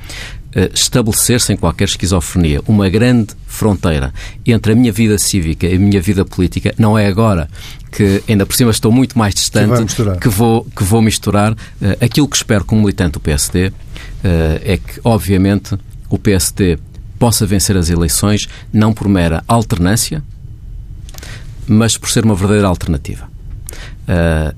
estabelecer 0.74 1.40
sem 1.40 1.56
qualquer 1.56 1.84
esquizofrenia 1.84 2.60
uma 2.66 2.88
grande 2.88 3.28
fronteira 3.46 4.12
entre 4.44 4.72
a 4.72 4.74
minha 4.74 4.90
vida 4.90 5.16
cívica 5.16 5.66
e 5.66 5.76
a 5.76 5.78
minha 5.78 6.00
vida 6.00 6.24
política, 6.24 6.74
não 6.76 6.98
é 6.98 7.06
agora 7.06 7.48
que 7.92 8.20
ainda 8.28 8.44
por 8.44 8.56
cima 8.56 8.72
estou 8.72 8.90
muito 8.90 9.16
mais 9.16 9.32
distante 9.32 9.94
que, 10.20 10.28
vou, 10.28 10.64
que 10.64 10.82
vou 10.82 11.00
misturar. 11.00 11.56
Aquilo 12.00 12.28
que 12.28 12.36
espero 12.36 12.64
como 12.64 12.80
militante 12.80 13.12
do 13.12 13.20
PSD 13.20 13.72
é 14.64 14.76
que, 14.76 15.00
obviamente, 15.04 15.78
o 16.08 16.18
PSD 16.18 16.78
possa 17.16 17.46
vencer 17.46 17.76
as 17.76 17.90
eleições 17.90 18.48
não 18.72 18.92
por 18.92 19.08
mera 19.08 19.44
alternância, 19.46 20.22
mas 21.70 21.96
por 21.96 22.10
ser 22.10 22.24
uma 22.24 22.34
verdadeira 22.34 22.66
alternativa. 22.66 23.28
Uh, 24.02 24.54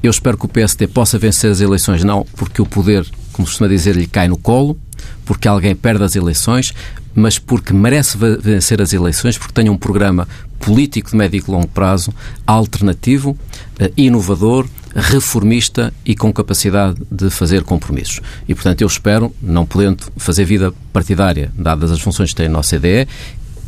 eu 0.00 0.10
espero 0.10 0.38
que 0.38 0.46
o 0.46 0.48
PSD 0.48 0.86
possa 0.86 1.18
vencer 1.18 1.50
as 1.50 1.60
eleições 1.60 2.04
não 2.04 2.24
porque 2.36 2.62
o 2.62 2.66
poder, 2.66 3.04
como 3.32 3.46
se 3.46 3.54
costuma 3.54 3.68
dizer, 3.68 3.96
lhe 3.96 4.06
cai 4.06 4.28
no 4.28 4.38
colo, 4.38 4.78
porque 5.24 5.48
alguém 5.48 5.74
perde 5.74 6.04
as 6.04 6.14
eleições, 6.14 6.72
mas 7.12 7.40
porque 7.40 7.72
merece 7.72 8.16
vencer 8.40 8.80
as 8.80 8.92
eleições, 8.92 9.36
porque 9.36 9.52
tem 9.52 9.68
um 9.68 9.76
programa 9.76 10.28
político 10.60 11.10
de 11.10 11.16
médio 11.16 11.42
e 11.44 11.50
longo 11.50 11.66
prazo 11.66 12.14
alternativo, 12.46 13.36
eh, 13.80 13.90
inovador, 13.96 14.68
reformista 14.94 15.92
e 16.04 16.14
com 16.14 16.32
capacidade 16.32 17.00
de 17.10 17.30
fazer 17.30 17.62
compromissos. 17.62 18.20
E, 18.48 18.54
portanto, 18.54 18.82
eu 18.82 18.86
espero, 18.86 19.34
não 19.42 19.66
podendo 19.66 20.04
fazer 20.16 20.44
vida 20.44 20.72
partidária, 20.92 21.52
dadas 21.56 21.90
as 21.90 22.00
funções 22.00 22.30
que 22.30 22.36
tem 22.36 22.46
a 22.46 22.50
nossa 22.50 22.76
IDE, 22.76 23.08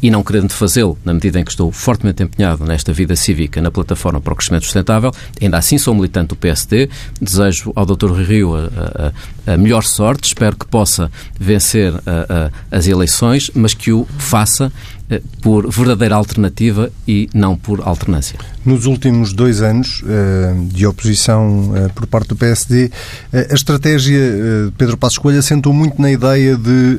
e 0.03 0.11
não 0.11 0.23
querendo 0.23 0.53
fazê-lo, 0.53 0.99
na 1.05 1.13
medida 1.13 1.41
em 1.41 1.45
que 1.45 1.51
estou 1.51 1.71
fortemente 1.71 2.23
empenhado 2.23 2.65
nesta 2.65 2.93
vida 2.93 3.15
cívica 3.17 3.61
na 3.61 3.71
plataforma 3.71 4.21
para 4.21 4.33
o 4.33 4.37
crescimento 4.37 4.65
sustentável, 4.65 5.11
ainda 5.41 5.59
assim 5.59 5.79
sou 5.79 5.95
militante 5.95 6.29
do 6.29 6.37
PSD, 6.37 6.89
desejo 7.21 7.73
ao 7.75 7.85
Dr. 7.85 8.13
Rio 8.13 8.55
a, 8.55 9.13
a, 9.47 9.55
a 9.55 9.57
melhor 9.57 9.83
sorte, 9.83 10.25
espero 10.25 10.57
que 10.57 10.67
possa 10.67 11.11
vencer 11.39 11.93
a, 12.07 12.51
as 12.71 12.87
eleições, 12.87 13.51
mas 13.55 13.75
que 13.75 13.93
o 13.93 14.07
faça 14.19 14.73
eh, 15.11 15.21
por 15.43 15.69
verdadeira 15.69 16.15
alternativa 16.15 16.91
e 17.07 17.29
não 17.35 17.57
por 17.57 17.81
alternância. 17.81 18.39
Nos 18.65 18.87
últimos 18.87 19.33
dois 19.33 19.61
anos 19.61 20.05
eh, 20.07 20.55
de 20.73 20.87
oposição 20.87 21.73
eh, 21.75 21.89
por 21.89 22.07
parte 22.07 22.29
do 22.29 22.37
PSD, 22.37 22.93
a 23.33 23.55
estratégia 23.55 24.21
de 24.67 24.73
Pedro 24.79 24.97
Passos 24.97 25.19
Coelho 25.19 25.41
assentou 25.41 25.73
muito 25.73 26.01
na 26.01 26.13
ideia 26.13 26.57
de, 26.57 26.97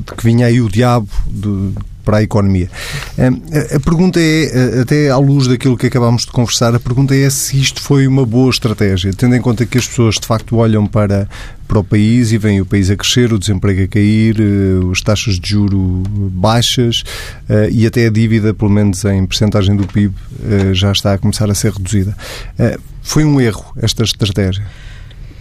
de 0.00 0.14
que 0.14 0.22
vinha 0.22 0.46
aí 0.46 0.60
o 0.60 0.68
diabo 0.68 1.08
de 1.26 1.72
para 2.06 2.18
a 2.18 2.22
economia. 2.22 2.70
A 3.74 3.80
pergunta 3.80 4.20
é, 4.20 4.80
até 4.80 5.10
à 5.10 5.18
luz 5.18 5.48
daquilo 5.48 5.76
que 5.76 5.88
acabámos 5.88 6.24
de 6.24 6.30
conversar, 6.30 6.72
a 6.74 6.78
pergunta 6.80 7.14
é 7.14 7.28
se 7.28 7.60
isto 7.60 7.82
foi 7.82 8.06
uma 8.06 8.24
boa 8.24 8.48
estratégia, 8.48 9.12
tendo 9.12 9.34
em 9.34 9.40
conta 9.40 9.66
que 9.66 9.76
as 9.76 9.86
pessoas 9.86 10.14
de 10.14 10.26
facto 10.26 10.56
olham 10.56 10.86
para, 10.86 11.28
para 11.66 11.78
o 11.80 11.84
país 11.84 12.30
e 12.30 12.38
vem 12.38 12.60
o 12.60 12.66
país 12.66 12.90
a 12.90 12.96
crescer, 12.96 13.32
o 13.32 13.38
desemprego 13.38 13.82
a 13.82 13.88
cair, 13.88 14.36
eh, 14.40 14.90
as 14.92 15.00
taxas 15.00 15.38
de 15.38 15.50
juro 15.50 16.02
baixas 16.08 17.02
eh, 17.48 17.68
e 17.72 17.86
até 17.86 18.06
a 18.06 18.10
dívida, 18.10 18.54
pelo 18.54 18.70
menos 18.70 19.04
em 19.04 19.26
percentagem 19.26 19.74
do 19.76 19.86
PIB, 19.86 20.14
eh, 20.44 20.74
já 20.74 20.92
está 20.92 21.14
a 21.14 21.18
começar 21.18 21.50
a 21.50 21.54
ser 21.54 21.72
reduzida. 21.72 22.16
Foi 23.02 23.24
um 23.24 23.40
erro 23.40 23.64
esta 23.76 24.04
estratégia? 24.04 24.64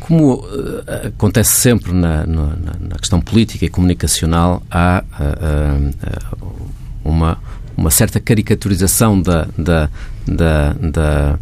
Como 0.06 0.36
uh, 0.36 0.84
acontece 1.08 1.50
sempre 1.50 1.92
na, 1.92 2.28
na, 2.28 2.56
na, 2.80 2.96
questão 3.00 3.20
política 3.20 3.66
e 3.66 3.70
comunicacional, 3.70 4.62
há 4.70 5.04
uh, 5.20 6.46
uh, 6.46 6.70
uma, 7.04 7.40
uma 7.76 7.90
certa 7.90 8.20
caricaturização 8.20 9.20
da, 9.20 9.48
da, 9.58 9.90
da, 10.28 10.74
da 10.74 11.40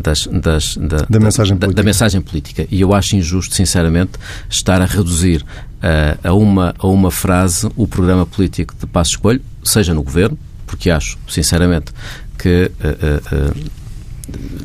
das, 0.00 0.26
das, 0.26 0.76
da, 0.76 1.06
da, 1.08 1.20
mensagem 1.20 1.56
da, 1.56 1.66
da, 1.66 1.82
mensagem 1.82 2.20
política. 2.20 2.66
E 2.70 2.80
eu 2.80 2.94
acho 2.94 3.16
injusto, 3.16 3.54
sinceramente, 3.54 4.12
estar 4.48 4.80
a 4.80 4.84
reduzir 4.84 5.42
uh, 5.42 6.28
a, 6.28 6.32
uma, 6.34 6.72
a 6.78 6.86
uma 6.86 7.10
frase 7.10 7.68
o 7.76 7.88
programa 7.88 8.24
político 8.26 8.74
de 8.78 8.86
Passos 8.86 9.16
Coelho, 9.16 9.42
seja 9.64 9.92
no 9.92 10.04
governo, 10.04 10.38
porque 10.66 10.88
acho, 10.88 11.18
sinceramente, 11.28 11.92
que 12.38 12.70
uh, 12.80 13.54
uh, 13.54 13.70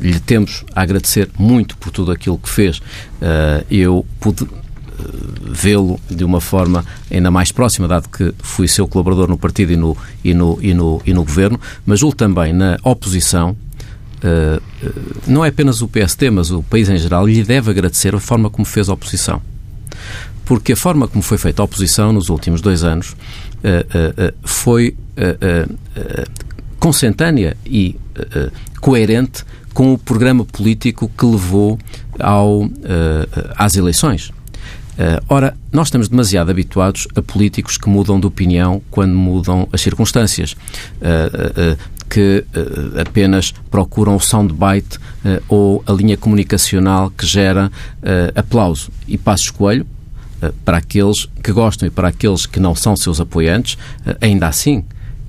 lhe 0.00 0.20
temos 0.20 0.64
a 0.74 0.82
agradecer 0.82 1.30
muito 1.38 1.76
por 1.76 1.90
tudo 1.90 2.10
aquilo 2.10 2.38
que 2.38 2.48
fez. 2.48 2.78
Uh, 2.78 3.64
eu 3.70 4.04
pude 4.20 4.44
uh, 4.44 4.48
vê-lo 5.44 6.00
de 6.10 6.24
uma 6.24 6.40
forma 6.40 6.84
ainda 7.10 7.30
mais 7.30 7.52
próxima, 7.52 7.86
dado 7.86 8.08
que 8.08 8.34
fui 8.42 8.66
seu 8.66 8.88
colaborador 8.88 9.28
no 9.28 9.38
partido 9.38 9.72
e 9.72 9.76
no, 9.76 9.96
e 10.24 10.34
no, 10.34 10.58
e 10.60 10.74
no, 10.74 11.02
e 11.06 11.14
no 11.14 11.24
governo, 11.24 11.60
mas 11.86 12.00
julgo 12.00 12.16
também 12.16 12.52
na 12.52 12.78
oposição, 12.82 13.56
Uh, 14.24 14.62
não 15.26 15.44
é 15.44 15.48
apenas 15.48 15.82
o 15.82 15.88
PST, 15.88 16.30
mas 16.30 16.52
o 16.52 16.62
país 16.62 16.88
em 16.88 16.96
geral, 16.96 17.26
lhe 17.26 17.42
deve 17.42 17.72
agradecer 17.72 18.14
a 18.14 18.20
forma 18.20 18.48
como 18.48 18.64
fez 18.64 18.88
a 18.88 18.92
oposição. 18.92 19.42
Porque 20.44 20.74
a 20.74 20.76
forma 20.76 21.08
como 21.08 21.24
foi 21.24 21.36
feita 21.38 21.60
a 21.60 21.64
oposição 21.64 22.12
nos 22.12 22.28
últimos 22.28 22.60
dois 22.60 22.84
anos 22.84 23.16
uh, 23.64 24.32
foi 24.44 24.94
consentânea 26.78 27.56
e 27.66 27.96
coerente 28.80 29.44
com 29.72 29.94
o 29.94 29.98
programa 29.98 30.44
político 30.44 31.10
que 31.16 31.24
levou 31.24 31.78
ao, 32.18 32.68
às 33.56 33.76
eleições. 33.76 34.30
Ora, 35.28 35.56
nós 35.72 35.88
estamos 35.88 36.08
demasiado 36.08 36.50
habituados 36.50 37.08
a 37.16 37.22
políticos 37.22 37.78
que 37.78 37.88
mudam 37.88 38.20
de 38.20 38.26
opinião 38.26 38.82
quando 38.90 39.14
mudam 39.14 39.68
as 39.72 39.80
circunstâncias. 39.80 40.54
Que 42.10 42.44
apenas 43.00 43.54
procuram 43.70 44.16
o 44.16 44.20
soundbite 44.20 44.98
ou 45.48 45.82
a 45.86 45.92
linha 45.92 46.16
comunicacional 46.16 47.10
que 47.10 47.26
gera 47.26 47.72
aplauso. 48.34 48.90
E 49.08 49.16
Passos 49.16 49.50
Coelho, 49.50 49.86
para 50.62 50.76
aqueles 50.76 51.26
que 51.42 51.52
gostam 51.52 51.88
e 51.88 51.90
para 51.90 52.08
aqueles 52.08 52.44
que 52.44 52.60
não 52.60 52.74
são 52.74 52.94
seus 52.94 53.18
apoiantes, 53.18 53.78
ainda 54.20 54.46
assim 54.46 54.84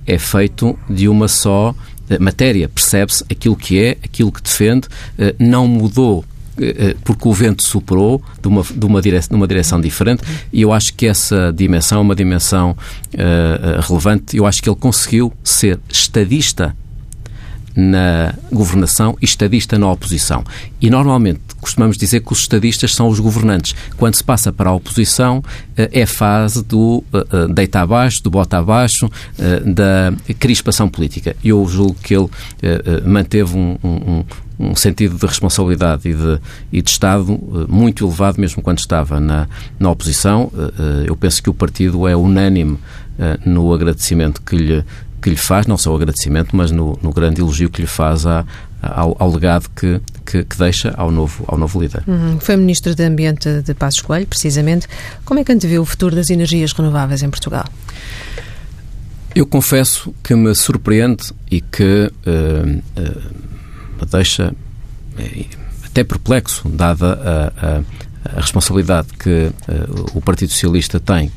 é 0.06 0.18
feito 0.18 0.78
de 0.90 1.08
uma 1.08 1.30
só 1.30 1.74
matéria. 2.20 2.70
Percebe-se 2.70 3.24
aquilo 3.30 3.56
que 3.56 3.80
é, 3.80 3.98
aquilo 4.04 4.32
que 4.32 4.42
defende, 4.42 4.88
não 5.40 5.68
mudou 5.68 6.26
eh, 6.58 6.76
eh, 6.78 6.96
porque 7.04 7.28
o 7.28 7.34
vento 7.34 7.64
soprou 7.64 8.22
de 8.40 8.48
uma, 8.48 8.64
de 8.64 8.86
uma, 8.86 9.02
direção, 9.02 9.48
direção 9.48 9.82
diferente 9.82 10.22
e 10.52 10.62
eu 10.62 10.72
acho 10.72 10.94
que 10.94 11.08
essa 11.08 11.52
dimensão 11.52 11.98
é 11.98 12.02
uma 12.02 12.16
dimensão 12.16 12.72
uh, 12.72 13.82
relevante. 13.82 14.38
Eu 14.38 14.46
acho 14.46 14.62
que 14.62 14.70
ele 14.70 14.76
conseguiu 14.76 15.34
ser 15.44 15.80
estadista 15.90 16.76
na 17.76 18.34
governação 18.52 19.18
e 19.22 19.26
estadista 19.26 19.78
na 19.78 19.92
oposição. 19.92 20.44
E 20.82 20.90
normalmente 20.90 21.42
costumamos 21.60 21.98
dizer 21.98 22.22
que 22.22 22.34
os 22.34 22.40
estadistas 22.40 22.94
são 22.94 23.08
os 23.08 23.20
governantes. 23.20 23.76
Quando 23.98 24.16
se 24.16 24.24
passa 24.24 24.52
para 24.52 24.70
a 24.70 24.74
oposição, 24.74 25.42
é 25.76 26.06
fase 26.06 26.62
do 26.64 27.04
deita 27.54 27.80
abaixo, 27.80 28.22
do 28.22 28.30
bota 28.30 28.58
abaixo, 28.58 29.10
da 29.66 30.14
crispação 30.40 30.90
política. 30.90 31.36
Eu 31.44 31.66
julgo 31.66 31.96
que 32.04 32.14
ele 32.14 32.30
manteve 33.06 33.58
um, 33.58 33.78
um, 33.82 34.24
um 34.60 34.76
sentido 34.76 35.18
de 35.18 35.26
responsabilidade 35.26 36.10
e 36.10 36.14
de, 36.14 36.40
e 36.72 36.82
de 36.82 36.90
Estado 36.90 37.34
eh, 37.34 37.66
muito 37.68 38.06
elevado, 38.06 38.40
mesmo 38.40 38.62
quando 38.62 38.80
estava 38.80 39.20
na, 39.20 39.48
na 39.80 39.90
oposição. 39.90 40.52
Eh, 40.56 40.60
eh, 40.60 41.04
eu 41.08 41.16
penso 41.16 41.42
que 41.42 41.50
o 41.50 41.54
partido 41.54 42.08
é 42.08 42.16
unânime 42.16 42.78
no 43.46 43.72
agradecimento 43.72 44.42
que 44.42 44.56
lhe, 44.56 44.84
que 45.24 45.30
lhe 45.30 45.38
faz, 45.38 45.66
não 45.66 45.78
só 45.78 45.94
o 45.94 45.96
agradecimento, 45.96 46.54
mas 46.54 46.70
no, 46.70 47.00
no 47.02 47.14
grande 47.14 47.40
elogio 47.40 47.70
que 47.70 47.80
lhe 47.80 47.88
faz 47.88 48.26
à, 48.26 48.46
ao, 48.82 49.16
ao, 49.18 49.32
legado 49.32 49.70
que, 49.74 50.02
que, 50.26 50.44
que, 50.44 50.58
deixa 50.58 50.94
ao 50.98 51.10
novo, 51.10 51.46
ao 51.48 51.58
novo 51.58 51.82
líder. 51.82 52.04
Uhum. 52.06 52.38
Foi 52.42 52.58
Ministro 52.58 52.94
de 52.94 53.04
Ambiente 53.06 53.62
de 53.62 53.74
Passos 53.74 54.02
Coelho, 54.02 54.28
precisamente. 54.28 54.86
Como 55.24 55.40
é 55.40 55.44
que 55.46 55.52
antevê 55.54 55.80
o 55.80 55.86
futuro 55.86 56.14
das 56.14 56.30
energias 56.30 56.74
renováveis 56.74 57.24
em 57.24 57.30
Portugal? 57.30 57.64
Eu 59.34 59.46
confesso 59.48 60.14
que 60.22 60.36
me 60.36 60.54
surpreende 60.54 61.32
e 61.50 61.62
que 61.62 62.12
uh, 62.28 63.02
uh, 63.02 63.22
me 64.02 64.06
deixa 64.12 64.54
é, 65.18 65.46
até 65.86 66.04
perplexo, 66.04 66.68
dada 66.68 67.14
a, 67.56 67.66
a, 67.66 68.38
a 68.38 68.42
responsabilidade 68.42 69.08
que 69.18 69.52
uh, 69.70 70.12
o 70.14 70.22
Partido 70.22 70.52
Socialista 70.52 71.00
tem 71.00 71.32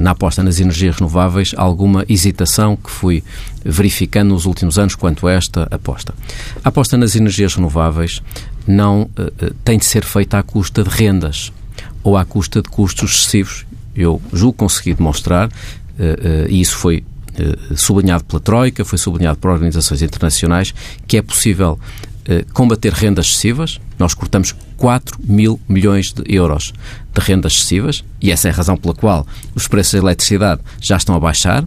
na 0.00 0.12
aposta 0.12 0.42
nas 0.42 0.60
energias 0.60 0.96
renováveis, 0.96 1.52
alguma 1.56 2.04
hesitação 2.08 2.76
que 2.76 2.90
fui 2.90 3.24
verificando 3.64 4.30
nos 4.30 4.46
últimos 4.46 4.78
anos 4.78 4.94
quanto 4.94 5.26
a 5.26 5.32
esta 5.32 5.66
aposta. 5.70 6.14
A 6.62 6.68
aposta 6.68 6.96
nas 6.96 7.16
energias 7.16 7.54
renováveis 7.54 8.22
não 8.66 9.02
uh, 9.02 9.54
tem 9.64 9.78
de 9.78 9.84
ser 9.84 10.04
feita 10.04 10.38
à 10.38 10.42
custa 10.42 10.84
de 10.84 10.90
rendas 10.90 11.52
ou 12.04 12.16
à 12.16 12.24
custa 12.24 12.62
de 12.62 12.68
custos 12.68 13.12
excessivos. 13.12 13.66
Eu 13.94 14.22
julgo 14.32 14.58
conseguir 14.58 14.94
demonstrar, 14.94 15.50
e 16.48 16.60
isso 16.60 16.76
foi 16.76 17.04
eh, 17.40 17.56
sublinhado 17.76 18.24
pela 18.24 18.40
Troika, 18.40 18.84
foi 18.84 18.98
sublinhado 18.98 19.38
por 19.38 19.50
organizações 19.50 20.02
internacionais, 20.02 20.74
que 21.06 21.16
é 21.16 21.22
possível 21.22 21.78
eh, 22.04 22.08
combater 22.52 22.92
rendas 22.92 23.26
excessivas. 23.26 23.80
Nós 23.98 24.14
cortamos 24.14 24.54
4 24.76 25.18
mil 25.22 25.60
milhões 25.68 26.12
de 26.12 26.22
euros 26.26 26.72
de 27.12 27.20
rendas 27.20 27.52
excessivas 27.52 28.04
e 28.20 28.30
essa 28.30 28.48
é 28.48 28.50
a 28.50 28.54
razão 28.54 28.76
pela 28.76 28.94
qual 28.94 29.26
os 29.54 29.68
preços 29.68 29.92
da 29.92 29.98
eletricidade 29.98 30.62
já 30.80 30.96
estão 30.96 31.14
a 31.14 31.20
baixar, 31.20 31.66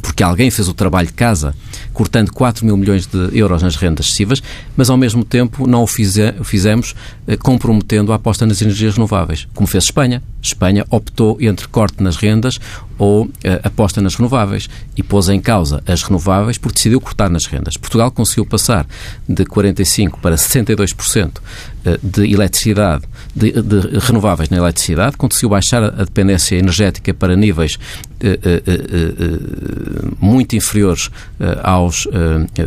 porque 0.00 0.22
alguém 0.22 0.50
fez 0.50 0.68
o 0.68 0.74
trabalho 0.74 1.06
de 1.06 1.14
casa 1.14 1.54
cortando 1.92 2.30
4 2.32 2.66
mil 2.66 2.76
milhões 2.76 3.06
de 3.06 3.30
euros 3.38 3.62
nas 3.62 3.76
rendas 3.76 4.06
excessivas, 4.06 4.42
mas 4.76 4.90
ao 4.90 4.96
mesmo 4.96 5.24
tempo 5.24 5.66
não 5.66 5.82
o 5.82 5.86
fizemos 5.86 6.94
eh, 7.26 7.36
comprometendo 7.36 8.12
a 8.12 8.16
aposta 8.16 8.44
nas 8.44 8.60
energias 8.60 8.94
renováveis, 8.94 9.48
como 9.54 9.66
fez 9.66 9.84
Espanha. 9.84 10.22
Espanha 10.42 10.84
optou 10.90 11.38
entre 11.40 11.68
corte 11.68 12.02
nas 12.02 12.16
rendas 12.16 12.58
ou 12.98 13.28
eh, 13.42 13.60
aposta 13.62 14.00
nas 14.00 14.14
renováveis 14.14 14.68
e 14.96 15.02
pôs 15.02 15.28
em 15.28 15.40
causa 15.40 15.82
as 15.86 16.02
renováveis 16.02 16.58
porque 16.58 16.76
decidiu 16.76 17.00
cortar 17.00 17.28
nas 17.30 17.46
rendas. 17.46 17.76
Portugal 17.76 18.10
conseguiu 18.10 18.46
passar 18.46 18.86
de 19.28 19.44
45% 19.44 20.14
para 20.20 20.36
62% 20.36 21.32
eh, 21.84 21.98
de 22.02 22.32
eletricidade, 22.32 23.04
de, 23.34 23.52
de, 23.52 23.98
renováveis 23.98 24.48
na 24.48 24.56
eletricidade, 24.56 25.16
conseguiu 25.16 25.50
baixar 25.50 25.82
a 25.82 26.04
dependência 26.04 26.56
energética 26.56 27.12
para 27.12 27.36
níveis 27.36 27.78
eh, 28.20 28.38
muito 30.20 30.56
inferiores 30.56 31.10
aos 31.62 32.08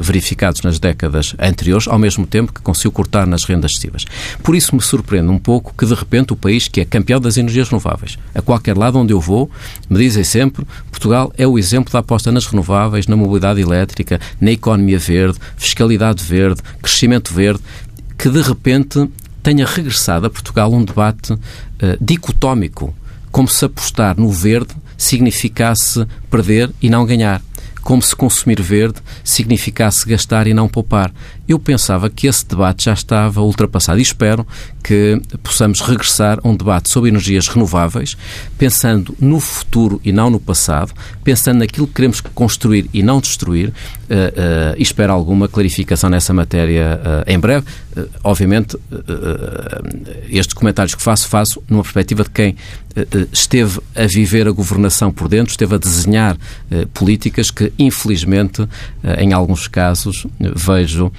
verificados 0.02 0.62
nas 0.62 0.78
décadas 0.78 1.36
anteriores, 1.40 1.88
ao 1.88 1.98
mesmo 1.98 2.28
tempo 2.28 2.54
que 2.54 2.62
conseguiu 2.62 2.92
cortar 2.92 3.26
nas 3.26 3.44
rendas 3.44 3.72
excessivas. 3.72 4.06
Por 4.44 4.56
isso 4.56 4.76
me 4.76 4.82
surpreende 4.82 5.30
um 5.30 5.40
pouco 5.40 5.74
que, 5.76 5.86
de 5.86 5.94
repente, 5.94 6.34
o 6.34 6.36
país 6.36 6.68
que 6.68 6.82
é 6.82 6.86
campeão 6.86 7.20
das 7.20 7.38
energias 7.38 7.70
renováveis, 7.70 8.20
a 8.36 8.42
qualquer 8.42 8.78
lado 8.78 9.00
onde 9.00 9.14
eu 9.14 9.20
vou, 9.20 9.50
me 9.90 9.98
dizem 9.98 10.17
sempre 10.24 10.66
Portugal 10.90 11.32
é 11.38 11.46
o 11.48 11.58
exemplo 11.58 11.92
da 11.92 12.00
aposta 12.00 12.32
nas 12.32 12.46
renováveis, 12.46 13.08
na 13.08 13.16
mobilidade 13.16 13.62
elétrica, 13.62 14.20
na 14.40 14.52
economia 14.52 15.00
verde, 15.00 15.40
fiscalidade 15.56 16.24
verde, 16.24 16.62
crescimento 16.82 17.34
verde 17.34 17.62
que 18.18 18.30
de 18.30 18.42
repente 18.42 19.10
tenha 19.44 19.66
regressado 19.66 20.28
a 20.28 20.30
Portugal 20.30 20.74
um 20.74 20.84
debate 20.84 21.34
uh, 21.34 21.40
dicotómico, 22.02 22.94
como 23.32 23.48
se 23.48 23.64
apostar 23.64 24.20
no 24.20 24.32
verde 24.32 24.74
significasse 24.98 26.06
perder 26.30 26.72
e 26.82 26.90
não 26.90 27.06
ganhar 27.06 27.42
como 27.88 28.02
se 28.02 28.14
consumir 28.14 28.62
verde 28.62 29.00
significasse 29.24 30.06
gastar 30.10 30.46
e 30.46 30.54
não 30.54 30.68
poupar. 30.68 31.10
Eu 31.48 31.58
pensava 31.58 32.10
que 32.10 32.28
esse 32.28 32.46
debate 32.46 32.86
já 32.86 32.94
estava 32.94 33.42
ultrapassado 33.42 34.00
e 34.00 34.02
espero 34.02 34.46
que 34.84 35.22
possamos 35.44 35.82
regressar 35.82 36.40
a 36.44 36.48
um 36.48 36.56
debate 36.56 36.90
sobre 36.90 37.10
energias 37.10 37.48
renováveis, 37.48 38.16
pensando 38.58 39.16
no 39.20 39.40
futuro 39.40 40.00
e 40.04 40.12
não 40.12 40.30
no 40.30 40.40
passado, 40.40 40.94
pensando 41.24 41.60
naquilo 41.60 41.88
que 41.88 41.94
queremos 41.94 42.22
construir 42.22 42.90
e 42.94 43.04
não 43.04 43.20
destruir, 43.20 43.68
uh, 43.70 43.72
uh, 43.72 44.76
e 44.78 44.82
espero 44.82 45.12
alguma 45.12 45.48
clarificação 45.48 46.10
nessa 46.10 46.34
matéria 46.34 47.02
uh, 47.04 47.30
em 47.30 47.38
breve. 47.38 47.66
obviamente, 48.24 48.78
estes 50.30 50.54
comentários 50.54 50.94
que 50.96 51.02
faço, 51.02 51.28
faço 51.28 51.64
numa 51.68 51.82
perspectiva 51.82 52.24
de 52.24 52.30
quem 52.30 52.56
esteve 53.32 53.80
a 53.96 54.06
viver 54.06 54.48
a 54.48 54.52
governação 54.52 55.12
por 55.12 55.28
dentro, 55.28 55.52
esteve 55.52 55.76
a 55.76 55.78
desenhar 55.78 56.38
políticas 56.94 57.52
que, 57.52 57.74
infelizmente, 57.78 58.68
em 59.18 59.34
alguns 59.34 59.68
casos, 59.68 60.28
vejo 60.40 61.12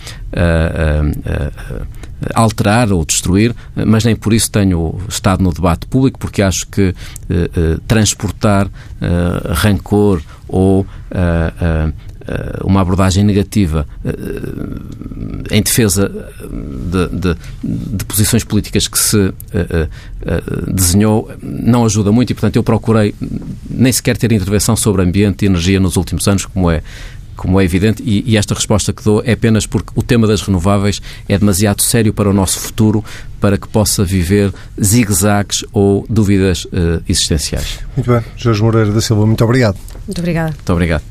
alterar 2.35 2.93
ou 2.93 3.05
destruir, 3.05 3.55
mas 3.75 4.05
nem 4.05 4.17
por 4.17 4.33
isso 4.33 4.51
tenho 4.51 4.99
estado 5.09 5.43
no 5.43 5.53
debate 5.53 5.87
público, 5.87 6.19
porque 6.19 6.43
acho 6.43 6.67
que 6.67 6.95
transportar 7.87 8.69
rancor 9.55 10.21
ou 10.49 10.87
uma 12.65 12.83
abordagem 12.83 13.25
negativa 13.25 13.87
em 15.51 15.63
defesa 15.63 16.11
de, 16.11 17.09
de, 17.09 17.37
de, 17.97 18.05
posições 18.05 18.45
políticas 18.45 18.87
que 18.87 18.99
se 18.99 19.33
desenhou 20.67 21.31
não 21.43 21.87
ajuda 21.87 22.13
muito 22.13 22.31
e, 22.31 22.35
portanto, 22.35 22.57
eu 22.57 22.63
procurei 22.63 23.15
nem 23.71 23.93
sequer 23.93 24.17
ter 24.17 24.31
intervenção 24.33 24.77
sobre 24.77 25.03
ambiente 25.03 25.43
e 25.43 25.47
energia 25.47 25.81
nos 25.81 25.97
últimos 25.97 26.29
anos, 26.29 26.45
como 26.45 26.71
é 26.71 26.83
como 27.39 27.61
é 27.61 27.65
evidente, 27.65 28.03
e, 28.05 28.25
e, 28.27 28.37
esta 28.37 28.53
resposta 28.53 28.93
que 28.93 29.03
dou 29.03 29.23
é 29.25 29.33
apenas 29.33 29.65
porque 29.65 29.93
o 29.95 30.03
tema 30.03 30.27
das 30.27 30.43
renováveis 30.43 31.01
é 31.29 31.39
demasiado 31.39 31.81
sério 31.83 32.13
para 32.13 32.29
o 32.29 32.33
nosso 32.33 32.59
futuro 32.59 33.05
para 33.41 33.57
que 33.57 33.69
possa 33.69 34.05
viver 34.05 34.53
zigue-zagues 34.83 35.65
ou 35.73 36.05
dúvidas 36.11 36.65
uh, 36.65 37.01
existenciais. 37.09 37.79
Muito 37.97 38.11
bem. 38.11 38.25
Jorge 38.37 38.61
Moreira 38.61 38.91
da 38.91 39.01
Silva, 39.01 39.25
muito 39.25 39.45
obrigado. 39.45 39.79
Muito 40.05 40.19
obrigada. 40.19 40.51
Muito 40.51 40.73
obrigado. 40.73 41.03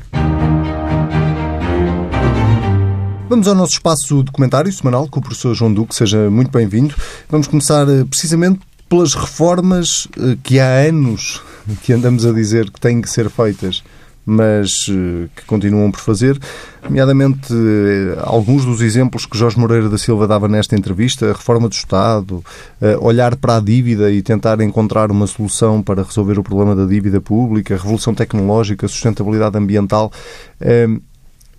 Vamos 3.30 3.48
ao 3.48 3.54
nosso 3.54 3.72
espaço 3.72 4.22
documentário 4.22 4.70
semanal 4.70 5.08
com 5.08 5.20
o 5.20 5.22
professor 5.22 5.54
João 5.54 5.72
Duque. 5.72 5.94
Seja 5.94 6.28
muito 6.28 6.50
bem-vindo. 6.50 6.94
Vamos 7.30 7.46
começar 7.46 7.88
eh, 7.88 8.04
precisamente 8.04 8.60
pelas 8.86 9.14
reformas 9.14 10.08
que 10.42 10.60
há 10.60 10.88
anos 10.88 11.40
que 11.82 11.92
andamos 11.92 12.24
a 12.26 12.32
dizer 12.32 12.70
que 12.70 12.80
têm 12.80 13.00
que 13.00 13.08
ser 13.08 13.30
feitas 13.30 13.82
mas 14.28 14.90
eh, 14.90 15.28
que 15.34 15.46
continuam 15.46 15.90
por 15.90 16.00
fazer, 16.00 16.38
nomeadamente 16.84 17.50
eh, 17.50 18.18
alguns 18.20 18.62
dos 18.66 18.82
exemplos 18.82 19.24
que 19.24 19.38
Jorge 19.38 19.58
Moreira 19.58 19.88
da 19.88 19.96
Silva 19.96 20.26
dava 20.26 20.46
nesta 20.46 20.76
entrevista, 20.76 21.30
a 21.30 21.32
reforma 21.32 21.66
do 21.66 21.72
Estado, 21.72 22.44
eh, 22.78 22.94
olhar 23.00 23.36
para 23.36 23.56
a 23.56 23.60
dívida 23.60 24.12
e 24.12 24.20
tentar 24.20 24.60
encontrar 24.60 25.10
uma 25.10 25.26
solução 25.26 25.82
para 25.82 26.02
resolver 26.02 26.38
o 26.38 26.42
problema 26.42 26.76
da 26.76 26.84
dívida 26.84 27.22
pública, 27.22 27.74
a 27.74 27.78
revolução 27.78 28.14
tecnológica, 28.14 28.84
a 28.84 28.88
sustentabilidade 28.88 29.56
ambiental. 29.56 30.12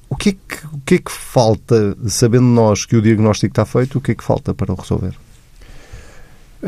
O 0.08 0.16
que, 0.16 0.30
é 0.30 0.32
que, 0.32 0.66
o 0.68 0.82
que 0.86 0.96
é 0.96 0.98
que 1.00 1.12
falta, 1.12 1.98
sabendo 2.08 2.46
nós 2.46 2.86
que 2.86 2.96
o 2.96 3.02
diagnóstico 3.02 3.52
está 3.52 3.66
feito, 3.66 3.98
o 3.98 4.02
que 4.02 4.12
é 4.12 4.16
que 4.16 4.24
falta 4.24 4.54
para 4.54 4.72
o 4.72 4.76
resolver? 4.76 5.14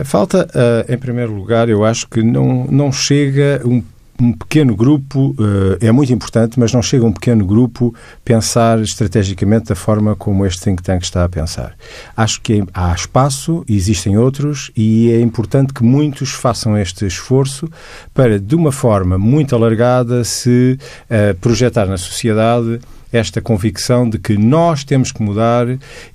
Falta, 0.04 0.48
em 0.88 0.98
primeiro 0.98 1.34
lugar, 1.34 1.68
eu 1.70 1.84
acho 1.84 2.08
que 2.08 2.24
não, 2.24 2.66
não 2.66 2.92
chega 2.92 3.62
um 3.66 3.84
um 4.22 4.34
pequeno 4.34 4.76
grupo 4.76 5.32
uh, 5.32 5.78
é 5.82 5.92
muito 5.92 6.14
importante, 6.14 6.60
mas 6.60 6.72
não 6.72 6.82
chega 6.84 7.04
um 7.04 7.12
pequeno 7.12 7.44
grupo 7.44 7.94
pensar 8.24 8.80
estrategicamente 8.80 9.70
da 9.70 9.76
forma 9.76 10.16
como 10.16 10.46
este 10.46 10.62
think 10.62 10.84
tank 10.84 11.04
está 11.04 11.24
a 11.24 11.30
pensar. 11.30 11.76
Acho 12.16 12.40
que 12.40 12.64
há 12.72 12.94
espaço, 12.94 13.66
existem 13.68 14.20
outros, 14.20 14.70
e 14.78 15.12
é 15.12 15.20
importante 15.20 15.74
que 15.74 15.84
muitos 15.84 16.30
façam 16.30 16.78
este 16.78 17.08
esforço 17.08 17.68
para, 18.14 18.40
de 18.40 18.56
uma 18.56 18.72
forma 18.72 19.18
muito 19.18 19.56
alargada, 19.56 20.24
se 20.24 20.78
uh, 21.10 21.36
projetar 21.40 21.88
na 21.88 21.98
sociedade 21.98 22.80
esta 23.12 23.42
convicção 23.42 24.08
de 24.08 24.20
que 24.20 24.38
nós 24.38 24.84
temos 24.84 25.12
que 25.12 25.22
mudar 25.24 25.68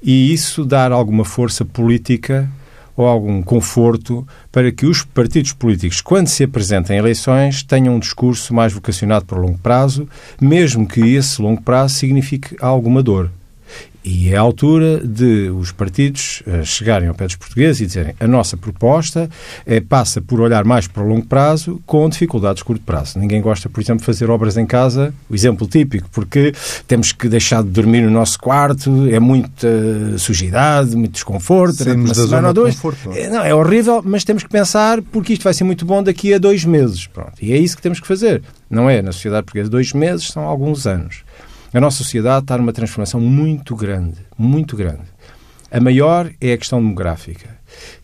e 0.02 0.32
isso 0.32 0.64
dar 0.64 0.92
alguma 0.92 1.24
força 1.24 1.64
política 1.64 2.48
ou 2.96 3.06
algum 3.06 3.42
conforto 3.42 4.26
para 4.50 4.72
que 4.72 4.86
os 4.86 5.02
partidos 5.02 5.52
políticos, 5.52 6.00
quando 6.00 6.28
se 6.28 6.44
apresentem 6.44 6.96
em 6.96 6.98
eleições, 6.98 7.62
tenham 7.62 7.96
um 7.96 7.98
discurso 7.98 8.54
mais 8.54 8.72
vocacionado 8.72 9.24
para 9.26 9.38
o 9.38 9.42
longo 9.42 9.58
prazo, 9.58 10.08
mesmo 10.40 10.86
que 10.86 11.00
esse 11.00 11.40
longo 11.42 11.60
prazo 11.62 11.94
signifique 11.94 12.56
alguma 12.60 13.02
dor. 13.02 13.30
E 14.08 14.32
é 14.32 14.36
a 14.36 14.40
altura 14.40 15.00
de 15.04 15.50
os 15.50 15.72
partidos 15.72 16.40
uh, 16.46 16.64
chegarem 16.64 17.08
ao 17.08 17.14
pé 17.14 17.24
dos 17.24 17.34
portugueses 17.34 17.80
e 17.80 17.86
dizerem 17.86 18.14
a 18.20 18.26
nossa 18.28 18.56
proposta 18.56 19.28
é, 19.66 19.80
passa 19.80 20.22
por 20.22 20.40
olhar 20.40 20.64
mais 20.64 20.86
para 20.86 21.02
o 21.02 21.08
longo 21.08 21.26
prazo 21.26 21.82
com 21.84 22.08
dificuldades 22.08 22.60
de 22.60 22.64
curto 22.64 22.84
prazo. 22.84 23.18
Ninguém 23.18 23.42
gosta, 23.42 23.68
por 23.68 23.80
exemplo, 23.80 24.02
de 24.02 24.06
fazer 24.06 24.30
obras 24.30 24.56
em 24.56 24.64
casa, 24.64 25.12
o 25.28 25.34
exemplo 25.34 25.66
típico, 25.66 26.08
porque 26.12 26.54
temos 26.86 27.10
que 27.10 27.28
deixar 27.28 27.64
de 27.64 27.70
dormir 27.70 28.02
no 28.02 28.10
nosso 28.10 28.38
quarto, 28.38 29.08
é 29.10 29.18
muita 29.18 29.68
sujidade, 30.18 30.94
muito 30.94 31.14
desconforto, 31.14 31.82
uma 31.82 32.14
semana 32.14 32.48
ou 32.48 32.54
dois. 32.54 32.78
É, 33.12 33.28
não, 33.28 33.42
é 33.42 33.52
horrível, 33.52 34.02
mas 34.04 34.22
temos 34.22 34.44
que 34.44 34.48
pensar 34.48 35.02
porque 35.02 35.32
isto 35.32 35.42
vai 35.42 35.52
ser 35.52 35.64
muito 35.64 35.84
bom 35.84 36.00
daqui 36.00 36.32
a 36.32 36.38
dois 36.38 36.64
meses. 36.64 37.08
Pronto. 37.08 37.32
E 37.42 37.52
é 37.52 37.58
isso 37.58 37.74
que 37.74 37.82
temos 37.82 37.98
que 37.98 38.06
fazer. 38.06 38.40
Não 38.70 38.88
é 38.88 39.02
na 39.02 39.10
sociedade 39.10 39.44
portuguesa 39.46 39.68
dois 39.68 39.92
meses, 39.92 40.28
são 40.28 40.44
alguns 40.44 40.86
anos. 40.86 41.25
A 41.76 41.80
nossa 41.80 41.98
sociedade 41.98 42.44
está 42.44 42.56
numa 42.56 42.72
transformação 42.72 43.20
muito 43.20 43.76
grande, 43.76 44.16
muito 44.38 44.74
grande. 44.74 45.02
A 45.70 45.78
maior 45.78 46.30
é 46.40 46.54
a 46.54 46.56
questão 46.56 46.80
demográfica, 46.80 47.50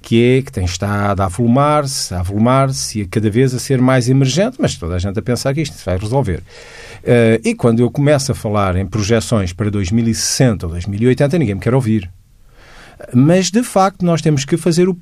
que 0.03 0.23
é 0.23 0.43
que 0.43 0.53
tem 0.53 0.67
estado 0.67 1.23
a 1.23 1.25
avolumar-se, 1.25 2.15
a 2.15 2.21
avolumar-se 2.21 3.01
e 3.01 3.07
cada 3.07 3.31
vez 3.31 3.55
a 3.55 3.59
ser 3.59 3.81
mais 3.81 4.11
emergente, 4.11 4.59
mas 4.61 4.77
toda 4.77 4.97
a 4.97 4.99
gente 4.99 5.19
a 5.19 5.23
pensar 5.23 5.55
que 5.55 5.63
isto 5.63 5.75
se 5.75 5.87
vai 5.87 5.97
resolver. 5.97 6.41
Uh, 6.41 7.41
e 7.43 7.55
quando 7.55 7.81
eu 7.81 7.91
começo 7.91 8.31
a 8.31 8.35
falar 8.35 8.77
em 8.77 8.85
projeções 8.85 9.55
para 9.55 9.71
2060 9.71 10.67
ou 10.67 10.73
2080, 10.73 11.39
ninguém 11.39 11.55
me 11.55 11.61
quer 11.63 11.75
ouvir. 11.75 12.11
Mas, 13.15 13.51
de 13.51 13.63
facto, 13.63 14.05
nós 14.05 14.21
temos 14.21 14.45
que 14.45 14.59
fazer 14.59 14.87
o 14.87 14.95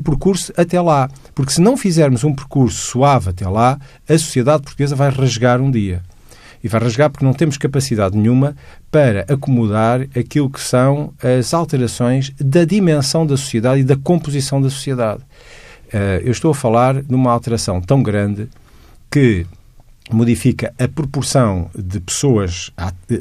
percurso 0.00 0.50
até 0.56 0.80
lá. 0.80 1.10
Porque 1.34 1.52
se 1.52 1.60
não 1.60 1.76
fizermos 1.76 2.24
um 2.24 2.34
percurso 2.34 2.78
suave 2.78 3.28
até 3.28 3.46
lá, 3.46 3.78
a 4.08 4.12
sociedade 4.16 4.62
portuguesa 4.62 4.96
vai 4.96 5.10
rasgar 5.10 5.60
um 5.60 5.70
dia 5.70 6.02
e 6.64 6.68
vai 6.68 6.80
rasgar 6.80 7.10
porque 7.10 7.26
não 7.26 7.34
temos 7.34 7.58
capacidade 7.58 8.16
nenhuma 8.16 8.56
para 8.90 9.26
acomodar 9.28 10.00
aquilo 10.18 10.48
que 10.48 10.60
são 10.60 11.12
as 11.22 11.52
alterações 11.52 12.32
da 12.40 12.64
dimensão 12.64 13.26
da 13.26 13.36
sociedade 13.36 13.82
e 13.82 13.84
da 13.84 13.96
composição 13.96 14.62
da 14.62 14.70
sociedade. 14.70 15.20
Eh, 15.92 16.22
eu 16.24 16.32
estou 16.32 16.50
a 16.50 16.54
falar 16.54 17.02
de 17.02 17.14
uma 17.14 17.30
alteração 17.30 17.82
tão 17.82 18.02
grande 18.02 18.48
que 19.10 19.46
modifica 20.10 20.72
a 20.78 20.88
proporção 20.88 21.70
de 21.74 22.00
pessoas 22.00 22.70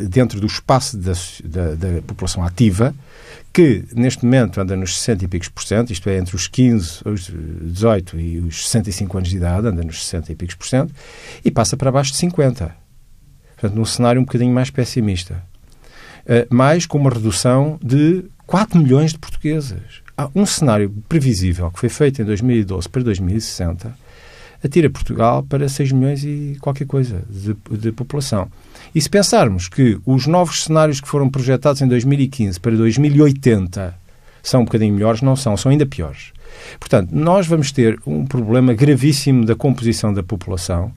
dentro 0.10 0.39
do 0.39 0.47
espaço 0.47 0.97
da, 0.97 1.13
da, 1.43 1.75
da, 1.75 2.01
população 2.01 2.43
ativa, 2.43 2.95
que 3.51 3.84
neste 3.93 4.23
momento 4.23 4.60
anda 4.60 4.75
nos 4.75 4.97
60 4.99 5.25
e 5.25 5.27
picos 5.27 5.49
por 5.49 5.63
cento, 5.63 5.91
isto 5.91 6.10
é, 6.10 6.17
entre 6.17 6.36
os 6.36 6.47
15, 6.47 7.01
os 7.06 7.32
18 7.62 8.19
e 8.19 8.39
os 8.39 8.67
65 8.67 9.17
anos 9.17 9.29
de 9.29 9.38
idade, 9.38 9.67
anda 9.67 9.84
nos 9.84 10.03
60 10.06 10.32
e 10.32 10.36
picos 10.36 10.56
por 10.56 10.67
cento, 10.67 10.93
e 11.43 11.51
passa 11.51 11.77
para 11.77 11.91
baixo 11.91 12.12
de 12.12 12.17
50. 12.17 12.82
Portanto, 13.63 13.78
num 13.78 13.86
cenário 13.86 14.19
um 14.19 14.26
bocadinho 14.26 14.54
mais 14.54 14.69
pessimista. 14.69 15.41
Uh, 16.26 16.54
mais 16.54 16.86
com 16.86 16.97
uma 16.97 17.10
redução 17.10 17.80
de 17.82 18.26
4 18.45 18.78
milhões 18.78 19.13
de 19.13 19.19
portuguesas. 19.19 20.02
Há 20.17 20.30
um 20.36 20.45
cenário 20.45 20.93
previsível 21.08 21.71
que 21.71 21.80
foi 21.80 21.88
feito 21.88 22.21
em 22.21 22.26
2012 22.26 22.89
para 22.89 23.04
2060 23.04 24.04
atira 24.62 24.89
Portugal 24.89 25.43
para 25.43 25.67
6 25.67 25.91
milhões 25.93 26.23
e 26.23 26.58
qualquer 26.60 26.86
coisa 26.86 27.23
de, 27.30 27.56
de, 27.78 27.91
população. 27.91 28.49
E 28.93 29.02
se 29.02 29.10
pensarmos 29.10 29.67
que 29.67 29.97
os 30.06 30.28
novos 30.28 30.63
cenários 30.63 31.02
que 31.02 31.08
foram 31.08 31.30
projetados 31.30 31.82
em 31.82 31.88
2015 31.88 32.60
para 32.60 32.76
2080 32.76 33.93
são 34.41 34.62
um 34.62 34.65
bocadinho 34.65 34.93
melhores, 34.93 35.21
não 35.21 35.36
são, 35.38 35.56
são 35.56 35.71
ainda 35.71 35.86
piores. 35.86 36.32
Portanto, 36.80 37.12
nós 37.12 37.47
vamos 37.47 37.71
ter 37.71 37.99
um 38.06 38.26
problema 38.26 38.73
gravíssimo 38.73 39.45
da 39.45 39.56
composição 39.56 40.13
da 40.13 40.23
população 40.23 40.93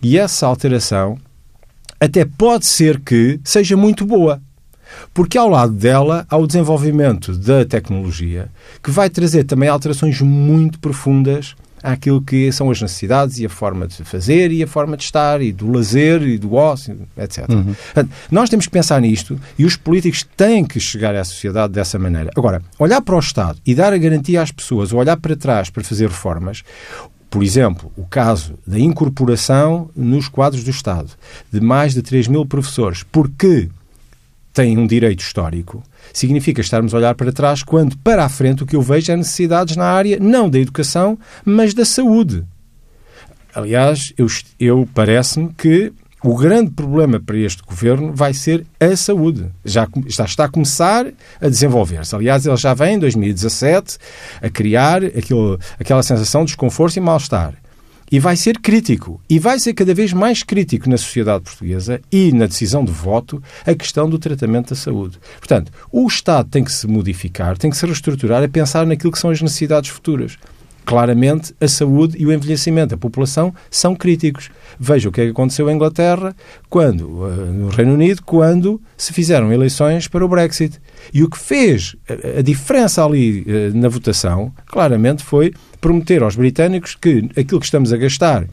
e 0.00 0.16
essa 0.18 0.46
alteração 0.46 1.18
até 2.00 2.24
pode 2.24 2.66
ser 2.66 2.98
que 3.00 3.38
seja 3.44 3.76
muito 3.76 4.06
boa. 4.06 4.40
Porque 5.14 5.38
ao 5.38 5.48
lado 5.48 5.72
dela 5.72 6.26
há 6.28 6.36
o 6.36 6.46
desenvolvimento 6.46 7.36
da 7.36 7.64
tecnologia, 7.64 8.48
que 8.82 8.90
vai 8.90 9.08
trazer 9.08 9.44
também 9.44 9.68
alterações 9.68 10.20
muito 10.20 10.80
profundas 10.80 11.54
àquilo 11.82 12.20
que 12.20 12.50
são 12.52 12.70
as 12.70 12.80
necessidades 12.80 13.38
e 13.38 13.46
a 13.46 13.48
forma 13.48 13.86
de 13.86 14.04
fazer 14.04 14.52
e 14.52 14.62
a 14.62 14.66
forma 14.66 14.96
de 14.96 15.04
estar 15.04 15.40
e 15.40 15.52
do 15.52 15.70
lazer 15.70 16.22
e 16.22 16.38
do 16.38 16.54
ócio, 16.54 17.08
etc. 17.16 17.48
Uhum. 17.48 17.74
Portanto, 17.74 18.10
nós 18.30 18.50
temos 18.50 18.66
que 18.66 18.72
pensar 18.72 19.00
nisto 19.00 19.40
e 19.58 19.64
os 19.64 19.76
políticos 19.76 20.26
têm 20.36 20.64
que 20.64 20.78
chegar 20.78 21.14
à 21.14 21.24
sociedade 21.24 21.72
dessa 21.72 21.98
maneira. 21.98 22.30
Agora, 22.36 22.62
olhar 22.78 23.00
para 23.00 23.16
o 23.16 23.18
Estado 23.18 23.58
e 23.64 23.74
dar 23.74 23.92
a 23.92 23.98
garantia 23.98 24.42
às 24.42 24.52
pessoas, 24.52 24.92
ou 24.92 25.00
olhar 25.00 25.16
para 25.16 25.36
trás 25.36 25.70
para 25.70 25.82
fazer 25.82 26.08
reformas, 26.08 26.62
por 27.30 27.44
exemplo, 27.44 27.92
o 27.96 28.04
caso 28.04 28.58
da 28.66 28.78
incorporação 28.78 29.88
nos 29.94 30.28
quadros 30.28 30.64
do 30.64 30.70
Estado 30.70 31.12
de 31.50 31.60
mais 31.60 31.94
de 31.94 32.02
3 32.02 32.26
mil 32.26 32.44
professores, 32.44 33.04
porque 33.04 33.68
têm 34.52 34.76
um 34.76 34.86
direito 34.86 35.20
histórico, 35.20 35.80
significa 36.12 36.60
estarmos 36.60 36.92
a 36.92 36.96
olhar 36.96 37.14
para 37.14 37.32
trás 37.32 37.62
quando, 37.62 37.96
para 37.98 38.24
a 38.24 38.28
frente, 38.28 38.64
o 38.64 38.66
que 38.66 38.74
eu 38.74 38.82
vejo 38.82 39.12
é 39.12 39.16
necessidades 39.16 39.76
na 39.76 39.84
área 39.84 40.18
não 40.18 40.50
da 40.50 40.58
educação, 40.58 41.16
mas 41.44 41.72
da 41.72 41.84
saúde. 41.84 42.44
Aliás, 43.54 44.12
eu, 44.18 44.26
eu 44.58 44.88
parece-me 44.92 45.52
que 45.54 45.92
o 46.22 46.36
grande 46.36 46.70
problema 46.70 47.18
para 47.18 47.38
este 47.38 47.62
governo 47.62 48.12
vai 48.12 48.34
ser 48.34 48.66
a 48.78 48.94
saúde. 48.94 49.46
Já, 49.64 49.88
já 50.06 50.24
está 50.24 50.44
a 50.44 50.48
começar 50.48 51.06
a 51.40 51.48
desenvolver-se. 51.48 52.14
Aliás, 52.14 52.46
ele 52.46 52.56
já 52.56 52.74
vem 52.74 52.96
em 52.96 52.98
2017 52.98 53.98
a 54.42 54.50
criar 54.50 55.04
aquilo, 55.04 55.58
aquela 55.78 56.02
sensação 56.02 56.42
de 56.42 56.48
desconforto 56.48 56.96
e 56.96 57.00
mal-estar. 57.00 57.54
E 58.12 58.18
vai 58.18 58.36
ser 58.36 58.58
crítico. 58.58 59.20
E 59.30 59.38
vai 59.38 59.58
ser 59.58 59.72
cada 59.72 59.94
vez 59.94 60.12
mais 60.12 60.42
crítico 60.42 60.90
na 60.90 60.98
sociedade 60.98 61.44
portuguesa 61.44 62.00
e 62.10 62.32
na 62.32 62.46
decisão 62.46 62.84
de 62.84 62.90
voto 62.90 63.42
a 63.64 63.74
questão 63.74 64.10
do 64.10 64.18
tratamento 64.18 64.70
da 64.70 64.76
saúde. 64.76 65.18
Portanto, 65.38 65.72
o 65.92 66.06
Estado 66.06 66.48
tem 66.50 66.64
que 66.64 66.72
se 66.72 66.86
modificar, 66.88 67.56
tem 67.56 67.70
que 67.70 67.76
se 67.76 67.86
reestruturar 67.86 68.42
a 68.42 68.48
pensar 68.48 68.84
naquilo 68.84 69.12
que 69.12 69.18
são 69.18 69.30
as 69.30 69.40
necessidades 69.40 69.90
futuras 69.90 70.36
claramente 70.90 71.54
a 71.60 71.68
saúde 71.68 72.16
e 72.18 72.26
o 72.26 72.32
envelhecimento 72.32 72.88
da 72.88 72.96
população 72.96 73.54
são 73.70 73.94
críticos. 73.94 74.50
Veja 74.76 75.08
o 75.08 75.12
que, 75.12 75.20
é 75.20 75.24
que 75.26 75.30
aconteceu 75.30 75.70
em 75.70 75.74
Inglaterra, 75.76 76.34
quando, 76.68 77.02
uh, 77.02 77.52
no 77.52 77.68
Reino 77.68 77.94
Unido, 77.94 78.20
quando 78.26 78.82
se 78.96 79.12
fizeram 79.12 79.52
eleições 79.52 80.08
para 80.08 80.24
o 80.24 80.28
Brexit. 80.28 80.80
E 81.14 81.22
o 81.22 81.30
que 81.30 81.38
fez 81.38 81.94
a, 82.08 82.40
a 82.40 82.42
diferença 82.42 83.04
ali 83.04 83.46
na 83.72 83.88
votação, 83.88 84.52
claramente, 84.66 85.22
foi 85.22 85.54
prometer 85.80 86.24
aos 86.24 86.34
britânicos 86.34 86.96
que 87.00 87.30
aquilo 87.36 87.60
que 87.60 87.66
estamos 87.66 87.92
a 87.92 87.96
gastar 87.96 88.48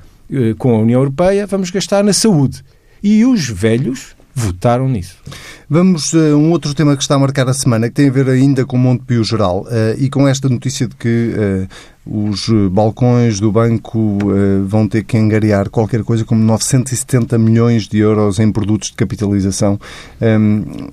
com 0.59 0.75
a 0.75 0.77
União 0.77 0.99
Europeia, 0.99 1.47
vamos 1.47 1.71
gastar 1.71 2.03
na 2.03 2.13
saúde. 2.13 2.63
E 3.01 3.25
os 3.25 3.49
velhos 3.49 4.15
votaram 4.37 4.87
nisso. 4.87 5.17
Vamos 5.67 6.13
a 6.13 6.37
um 6.37 6.51
outro 6.51 6.73
tema 6.73 6.95
que 6.95 7.01
está 7.01 7.15
a 7.15 7.19
marcar 7.19 7.49
a 7.49 7.53
semana, 7.53 7.89
que 7.89 7.95
tem 7.95 8.07
a 8.07 8.11
ver 8.11 8.29
ainda 8.29 8.65
com 8.65 8.77
o 8.77 8.79
Montepio 8.79 9.23
Geral 9.23 9.63
uh, 9.63 9.67
e 9.97 10.09
com 10.09 10.27
esta 10.27 10.47
notícia 10.47 10.87
de 10.87 10.95
que 10.95 11.33
uh, 11.35 11.67
os 12.05 12.47
balcões 12.71 13.39
do 13.39 13.51
banco 13.51 13.99
uh, 13.99 14.63
vão 14.65 14.87
ter 14.87 15.03
que 15.03 15.17
angariar 15.17 15.69
qualquer 15.69 16.03
coisa 16.03 16.23
como 16.23 16.41
970 16.43 17.37
milhões 17.37 17.87
de 17.87 17.97
euros 17.97 18.39
em 18.39 18.51
produtos 18.51 18.91
de 18.91 18.95
capitalização. 18.95 19.79
Um, 20.21 20.89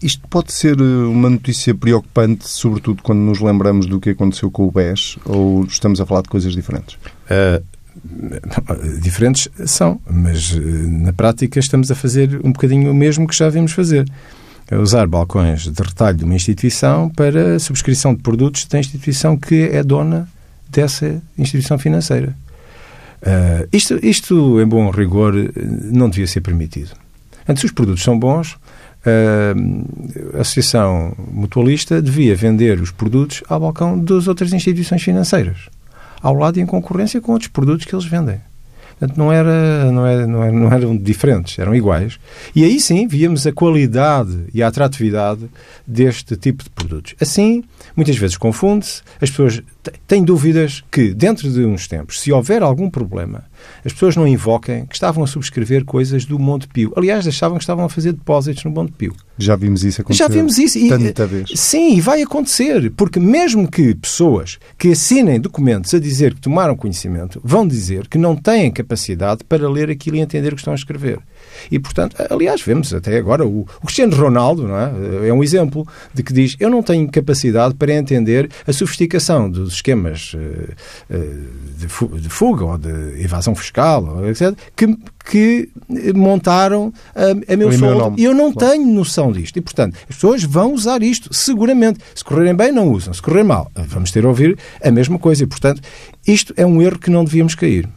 Isto 0.00 0.26
pode 0.28 0.52
ser 0.52 0.80
uma 0.80 1.28
notícia 1.28 1.74
preocupante, 1.74 2.48
sobretudo 2.48 3.02
quando 3.02 3.20
nos 3.20 3.40
lembramos 3.40 3.86
do 3.86 3.98
que 3.98 4.10
aconteceu 4.10 4.50
com 4.50 4.66
o 4.66 4.70
BES, 4.70 5.18
ou 5.24 5.64
estamos 5.64 6.00
a 6.00 6.06
falar 6.06 6.22
de 6.22 6.28
coisas 6.28 6.52
diferentes? 6.52 6.94
Uh, 7.24 7.62
diferentes 9.00 9.48
são, 9.66 10.00
mas 10.08 10.54
na 10.54 11.12
prática 11.12 11.58
estamos 11.58 11.90
a 11.90 11.94
fazer 11.94 12.40
um 12.44 12.52
bocadinho 12.52 12.90
o 12.90 12.94
mesmo 12.94 13.26
que 13.26 13.36
já 13.36 13.48
vimos 13.48 13.72
fazer. 13.72 14.06
É 14.70 14.78
usar 14.78 15.06
balcões 15.06 15.62
de 15.62 15.82
retalho 15.82 16.16
de 16.16 16.24
uma 16.24 16.34
instituição 16.34 17.10
para 17.10 17.58
subscrição 17.58 18.14
de 18.14 18.22
produtos 18.22 18.64
da 18.66 18.78
instituição 18.78 19.36
que 19.36 19.68
é 19.70 19.82
dona 19.82 20.28
dessa 20.70 21.22
instituição 21.36 21.78
financeira. 21.78 22.34
Uh, 23.22 23.68
isto, 23.72 23.98
isto, 24.02 24.60
em 24.60 24.66
bom 24.66 24.90
rigor, 24.90 25.34
não 25.90 26.10
devia 26.10 26.26
ser 26.26 26.40
permitido. 26.40 26.90
Antes, 27.48 27.64
os 27.64 27.72
produtos 27.72 28.02
são 28.02 28.18
bons, 28.18 28.52
uh, 28.52 30.36
a 30.36 30.40
Associação 30.40 31.14
Mutualista 31.30 32.02
devia 32.02 32.36
vender 32.36 32.80
os 32.80 32.90
produtos 32.90 33.42
ao 33.48 33.60
balcão 33.60 33.98
das 33.98 34.28
outras 34.28 34.52
instituições 34.52 35.02
financeiras, 35.02 35.68
ao 36.24 36.32
lado 36.32 36.58
e 36.58 36.62
em 36.62 36.66
concorrência 36.66 37.20
com 37.20 37.32
outros 37.32 37.50
produtos 37.50 37.84
que 37.84 37.94
eles 37.94 38.06
vendem. 38.06 38.40
Portanto, 38.98 39.18
não, 39.18 39.30
era, 39.30 39.92
não, 39.92 40.06
era, 40.06 40.26
não, 40.26 40.42
eram, 40.42 40.58
não 40.58 40.72
eram 40.72 40.96
diferentes, 40.96 41.58
eram 41.58 41.74
iguais. 41.74 42.18
E 42.56 42.64
aí 42.64 42.80
sim 42.80 43.06
víamos 43.06 43.46
a 43.46 43.52
qualidade 43.52 44.46
e 44.54 44.62
a 44.62 44.68
atratividade 44.68 45.50
deste 45.86 46.34
tipo 46.34 46.64
de 46.64 46.70
produtos. 46.70 47.14
Assim, 47.20 47.62
muitas 47.94 48.16
vezes 48.16 48.38
confunde-se, 48.38 49.02
as 49.20 49.28
pessoas 49.28 49.60
têm 50.06 50.24
dúvidas 50.24 50.82
que, 50.90 51.12
dentro 51.12 51.50
de 51.50 51.62
uns 51.62 51.86
tempos, 51.86 52.20
se 52.22 52.32
houver 52.32 52.62
algum 52.62 52.88
problema, 52.88 53.44
as 53.84 53.92
pessoas 53.92 54.16
não 54.16 54.26
invoquem 54.26 54.86
que 54.86 54.94
estavam 54.94 55.24
a 55.24 55.26
subscrever 55.26 55.84
coisas 55.84 56.24
do 56.24 56.38
Monte 56.38 56.68
Pio. 56.68 56.92
Aliás, 56.96 57.26
achavam 57.26 57.58
que 57.58 57.64
estavam 57.64 57.84
a 57.84 57.88
fazer 57.88 58.12
depósitos 58.12 58.64
no 58.64 58.70
Monte 58.70 58.92
Pio. 58.92 59.14
Já 59.38 59.56
vimos 59.56 59.84
isso 59.84 60.00
acontecer. 60.00 60.22
Já 60.22 60.28
vimos 60.28 60.58
isso. 60.58 60.78
E, 60.78 60.88
tanta 60.88 61.26
vez. 61.26 61.50
Sim, 61.54 61.96
e 61.96 62.00
vai 62.00 62.22
acontecer. 62.22 62.90
Porque 62.92 63.18
mesmo 63.18 63.68
que 63.68 63.94
pessoas 63.94 64.58
que 64.78 64.92
assinem 64.92 65.40
documentos 65.40 65.92
a 65.94 65.98
dizer 65.98 66.34
que 66.34 66.40
tomaram 66.40 66.76
conhecimento, 66.76 67.40
vão 67.42 67.66
dizer 67.66 68.08
que 68.08 68.18
não 68.18 68.36
têm 68.36 68.70
capacidade 68.70 69.44
para 69.44 69.68
ler 69.68 69.90
aquilo 69.90 70.16
e 70.16 70.20
entender 70.20 70.52
o 70.52 70.56
que 70.56 70.60
estão 70.60 70.72
a 70.72 70.76
escrever. 70.76 71.20
E, 71.70 71.78
portanto, 71.78 72.16
aliás, 72.30 72.60
vemos 72.62 72.92
até 72.92 73.16
agora 73.16 73.46
o, 73.46 73.60
o 73.60 73.86
Cristiano 73.86 74.14
Ronaldo 74.16 74.66
não 74.66 74.76
é? 74.76 75.28
é 75.28 75.32
um 75.32 75.42
exemplo 75.42 75.86
de 76.12 76.22
que 76.22 76.32
diz 76.32 76.56
eu 76.60 76.70
não 76.70 76.82
tenho 76.82 77.10
capacidade 77.10 77.74
para 77.74 77.92
entender 77.92 78.50
a 78.66 78.72
sofisticação 78.72 79.50
dos 79.50 79.74
esquemas 79.74 80.34
uh, 80.34 81.14
uh, 81.14 82.18
de, 82.20 82.28
fuga 82.28 82.64
ou 82.64 82.78
de 82.78 83.22
evasão 83.22 83.54
fiscal, 83.54 84.26
etc., 84.28 84.56
que, 84.76 84.96
que 85.24 85.68
montaram 86.14 86.92
a, 87.14 87.52
a 87.52 87.56
meu 87.56 87.72
soldo. 87.72 88.18
E 88.18 88.24
eu 88.24 88.34
não 88.34 88.52
claro. 88.52 88.72
tenho 88.72 88.86
noção 88.86 89.32
disto. 89.32 89.56
E, 89.56 89.60
portanto, 89.60 89.96
as 90.08 90.16
pessoas 90.16 90.42
vão 90.42 90.72
usar 90.72 91.02
isto, 91.02 91.32
seguramente. 91.32 92.00
Se 92.14 92.24
correrem 92.24 92.54
bem, 92.54 92.72
não 92.72 92.88
usam. 92.90 93.12
Se 93.12 93.22
correr 93.22 93.42
mal, 93.42 93.70
vamos 93.74 94.10
ter 94.10 94.24
a 94.24 94.28
ouvir 94.28 94.58
a 94.82 94.90
mesma 94.90 95.18
coisa. 95.18 95.44
E, 95.44 95.46
portanto, 95.46 95.80
isto 96.26 96.52
é 96.56 96.64
um 96.64 96.80
erro 96.80 96.98
que 96.98 97.10
não 97.10 97.24
devíamos 97.24 97.54
cair. 97.54 97.88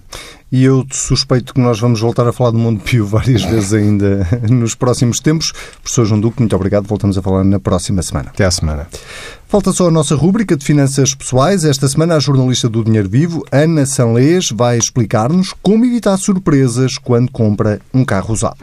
E 0.49 0.63
eu 0.63 0.85
suspeito 0.91 1.53
que 1.53 1.59
nós 1.59 1.77
vamos 1.77 1.99
voltar 1.99 2.25
a 2.25 2.31
falar 2.31 2.51
do 2.51 2.57
Mundo 2.57 2.81
Pio 2.81 3.05
várias 3.05 3.43
vezes 3.45 3.73
ainda 3.73 4.25
nos 4.49 4.75
próximos 4.75 5.19
tempos. 5.19 5.51
Professor 5.81 6.05
João 6.05 6.21
Duque, 6.21 6.39
muito 6.39 6.55
obrigado. 6.55 6.87
Voltamos 6.87 7.17
a 7.17 7.21
falar 7.21 7.43
na 7.43 7.59
próxima 7.59 8.01
semana. 8.01 8.29
Até 8.29 8.45
à 8.45 8.51
semana. 8.51 8.87
Falta 9.47 9.71
só 9.71 9.87
a 9.87 9.91
nossa 9.91 10.15
rúbrica 10.15 10.55
de 10.55 10.63
finanças 10.63 11.13
pessoais. 11.13 11.65
Esta 11.65 11.87
semana, 11.87 12.15
a 12.15 12.19
jornalista 12.19 12.69
do 12.69 12.83
Dinheiro 12.83 13.09
Vivo, 13.09 13.45
Ana 13.51 13.85
Sanlês, 13.85 14.49
vai 14.51 14.77
explicar-nos 14.77 15.53
como 15.61 15.85
evitar 15.85 16.17
surpresas 16.17 16.97
quando 16.97 17.31
compra 17.31 17.81
um 17.93 18.05
carro 18.05 18.33
usado. 18.33 18.57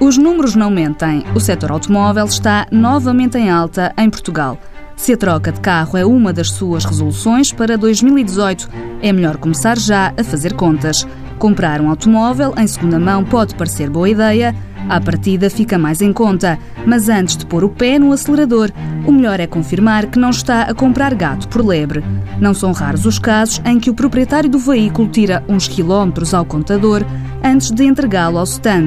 Os 0.00 0.16
números 0.16 0.56
não 0.56 0.70
mentem. 0.70 1.24
O 1.34 1.40
setor 1.40 1.70
automóvel 1.70 2.26
está 2.26 2.66
novamente 2.72 3.36
em 3.38 3.50
alta 3.50 3.92
em 3.96 4.10
Portugal. 4.10 4.58
Se 5.02 5.14
a 5.14 5.16
troca 5.16 5.50
de 5.50 5.60
carro 5.60 5.98
é 5.98 6.06
uma 6.06 6.32
das 6.32 6.52
suas 6.52 6.84
resoluções 6.84 7.50
para 7.50 7.76
2018, 7.76 8.70
é 9.02 9.12
melhor 9.12 9.36
começar 9.36 9.76
já 9.76 10.14
a 10.16 10.22
fazer 10.22 10.52
contas. 10.52 11.04
Comprar 11.40 11.80
um 11.80 11.90
automóvel 11.90 12.54
em 12.56 12.68
segunda 12.68 13.00
mão 13.00 13.24
pode 13.24 13.56
parecer 13.56 13.90
boa 13.90 14.08
ideia, 14.08 14.54
à 14.88 15.00
partida 15.00 15.50
fica 15.50 15.76
mais 15.76 16.00
em 16.00 16.12
conta, 16.12 16.56
mas 16.86 17.08
antes 17.08 17.36
de 17.36 17.44
pôr 17.44 17.64
o 17.64 17.68
pé 17.68 17.98
no 17.98 18.12
acelerador, 18.12 18.70
o 19.04 19.10
melhor 19.10 19.40
é 19.40 19.46
confirmar 19.48 20.06
que 20.06 20.20
não 20.20 20.30
está 20.30 20.62
a 20.62 20.72
comprar 20.72 21.14
gato 21.14 21.48
por 21.48 21.66
lebre. 21.66 22.04
Não 22.40 22.54
são 22.54 22.70
raros 22.70 23.04
os 23.04 23.18
casos 23.18 23.60
em 23.64 23.80
que 23.80 23.90
o 23.90 23.94
proprietário 23.94 24.48
do 24.48 24.58
veículo 24.60 25.08
tira 25.08 25.42
uns 25.48 25.66
quilómetros 25.66 26.32
ao 26.32 26.44
contador 26.44 27.04
antes 27.42 27.72
de 27.72 27.82
entregá-lo 27.82 28.38
ao 28.38 28.44
stand. 28.44 28.86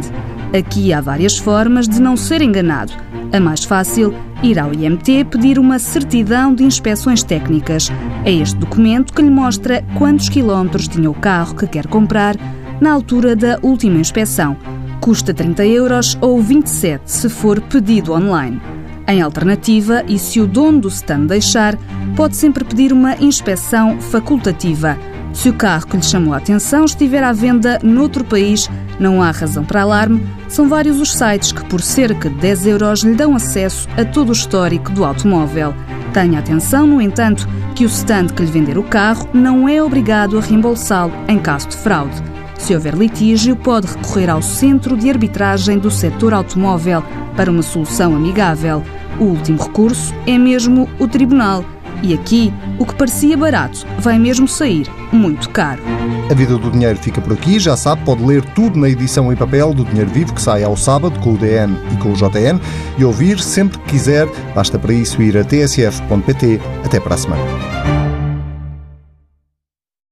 Aqui 0.58 0.94
há 0.94 1.02
várias 1.02 1.38
formas 1.38 1.90
de 1.90 2.02
não 2.02 2.16
ser 2.16 2.42
enganado. 2.42 2.94
A 3.32 3.40
mais 3.40 3.64
fácil, 3.64 4.14
ir 4.42 4.58
ao 4.60 4.74
IMT 4.74 5.26
pedir 5.26 5.60
uma 5.60 5.80
certidão 5.80 6.54
de 6.54 6.64
inspeções 6.64 7.24
técnicas. 7.24 7.92
É 8.24 8.32
este 8.32 8.56
documento 8.58 9.14
que 9.14 9.22
lhe 9.22 9.30
mostra 9.30 9.84
quantos 9.98 10.30
quilómetros 10.30 10.88
tinha 10.88 11.10
o 11.10 11.14
carro 11.14 11.56
que 11.56 11.68
quer 11.68 11.88
comprar 11.88 12.36
na 12.80 12.92
altura 12.92 13.36
da 13.36 13.60
última 13.62 14.00
inspeção. 14.00 14.56
Custa 15.02 15.34
30 15.34 15.66
euros 15.66 16.18
ou 16.22 16.42
27 16.42 17.04
se 17.06 17.30
for 17.30 17.60
pedido 17.62 18.14
online. 18.14 18.62
Em 19.08 19.22
alternativa, 19.22 20.04
e 20.08 20.18
se 20.18 20.42
o 20.42 20.48
dono 20.48 20.82
do 20.82 20.88
stand 20.88 21.28
deixar, 21.28 21.78
pode 22.16 22.36
sempre 22.36 22.64
pedir 22.64 22.92
uma 22.92 23.16
inspeção 23.18 24.00
facultativa. 24.02 24.98
Se 25.36 25.50
o 25.50 25.54
carro 25.54 25.86
que 25.86 25.98
lhe 25.98 26.04
chamou 26.04 26.34
a 26.34 26.38
atenção 26.38 26.86
estiver 26.86 27.22
à 27.22 27.34
venda 27.34 27.78
noutro 27.84 28.24
país, 28.24 28.70
não 28.98 29.22
há 29.22 29.32
razão 29.32 29.66
para 29.66 29.82
alarme. 29.82 30.26
São 30.48 30.70
vários 30.70 31.00
os 31.00 31.14
sites 31.14 31.52
que, 31.52 31.64
por 31.66 31.82
cerca 31.82 32.30
de 32.30 32.38
10 32.38 32.68
euros, 32.68 33.04
lhe 33.04 33.14
dão 33.14 33.36
acesso 33.36 33.88
a 33.98 34.06
todo 34.06 34.30
o 34.30 34.32
histórico 34.32 34.92
do 34.92 35.04
automóvel. 35.04 35.74
Tenha 36.14 36.40
atenção, 36.40 36.88
no 36.88 37.02
entanto, 37.02 37.48
que 37.76 37.84
o 37.84 37.88
stand 37.88 38.28
que 38.28 38.44
lhe 38.44 38.52
vender 38.52 38.78
o 38.78 38.84
carro 38.84 39.28
não 39.34 39.68
é 39.68 39.84
obrigado 39.84 40.38
a 40.38 40.42
reembolsá-lo 40.42 41.12
em 41.28 41.38
caso 41.38 41.68
de 41.68 41.76
fraude. 41.76 42.16
Se 42.58 42.74
houver 42.74 42.96
litígio, 42.96 43.58
pode 43.58 43.88
recorrer 43.88 44.30
ao 44.30 44.42
Centro 44.42 44.96
de 44.96 45.10
Arbitragem 45.10 45.78
do 45.78 45.92
Setor 45.92 46.34
Automóvel 46.34 47.04
para 47.36 47.52
uma 47.52 47.62
solução 47.62 48.16
amigável. 48.16 48.82
O 49.20 49.26
último 49.26 49.62
recurso 49.62 50.14
é 50.26 50.38
mesmo 50.38 50.90
o 50.98 51.08
Tribunal 51.08 51.64
e 52.06 52.14
aqui, 52.14 52.54
o 52.78 52.86
que 52.86 52.94
parecia 52.94 53.36
barato 53.36 53.86
vai 54.00 54.20
mesmo 54.20 54.48
sair 54.48 54.88
muito 55.12 55.50
caro. 55.50 55.82
A 56.30 56.34
vida 56.34 56.58
do 56.58 56.70
dinheiro 56.70 56.98
fica 57.00 57.20
por 57.20 57.34
aqui. 57.34 57.60
Já 57.60 57.76
sabe, 57.76 58.04
pode 58.04 58.24
ler 58.24 58.44
tudo 58.44 58.80
na 58.80 58.88
edição 58.88 59.32
em 59.34 59.36
papel 59.36 59.74
do 59.74 59.84
Dinheiro 59.84 60.10
Vivo, 60.12 60.34
que 60.34 60.42
sai 60.42 60.64
ao 60.64 60.78
sábado 60.78 61.20
com 61.20 61.34
o 61.34 61.38
DN 61.38 61.76
e 61.92 61.98
com 61.98 62.10
o 62.10 62.14
JN, 62.14 62.60
e 62.98 63.04
ouvir 63.04 63.40
sempre 63.40 63.80
que 63.80 63.92
quiser. 63.92 64.28
Basta 64.54 64.78
para 64.78 64.94
isso 64.94 65.22
ir 65.22 65.38
a 65.38 65.44
tsf.pt. 65.44 66.60
Até 66.84 67.00
para 67.00 67.16
a 67.16 67.18
semana. 67.18 67.95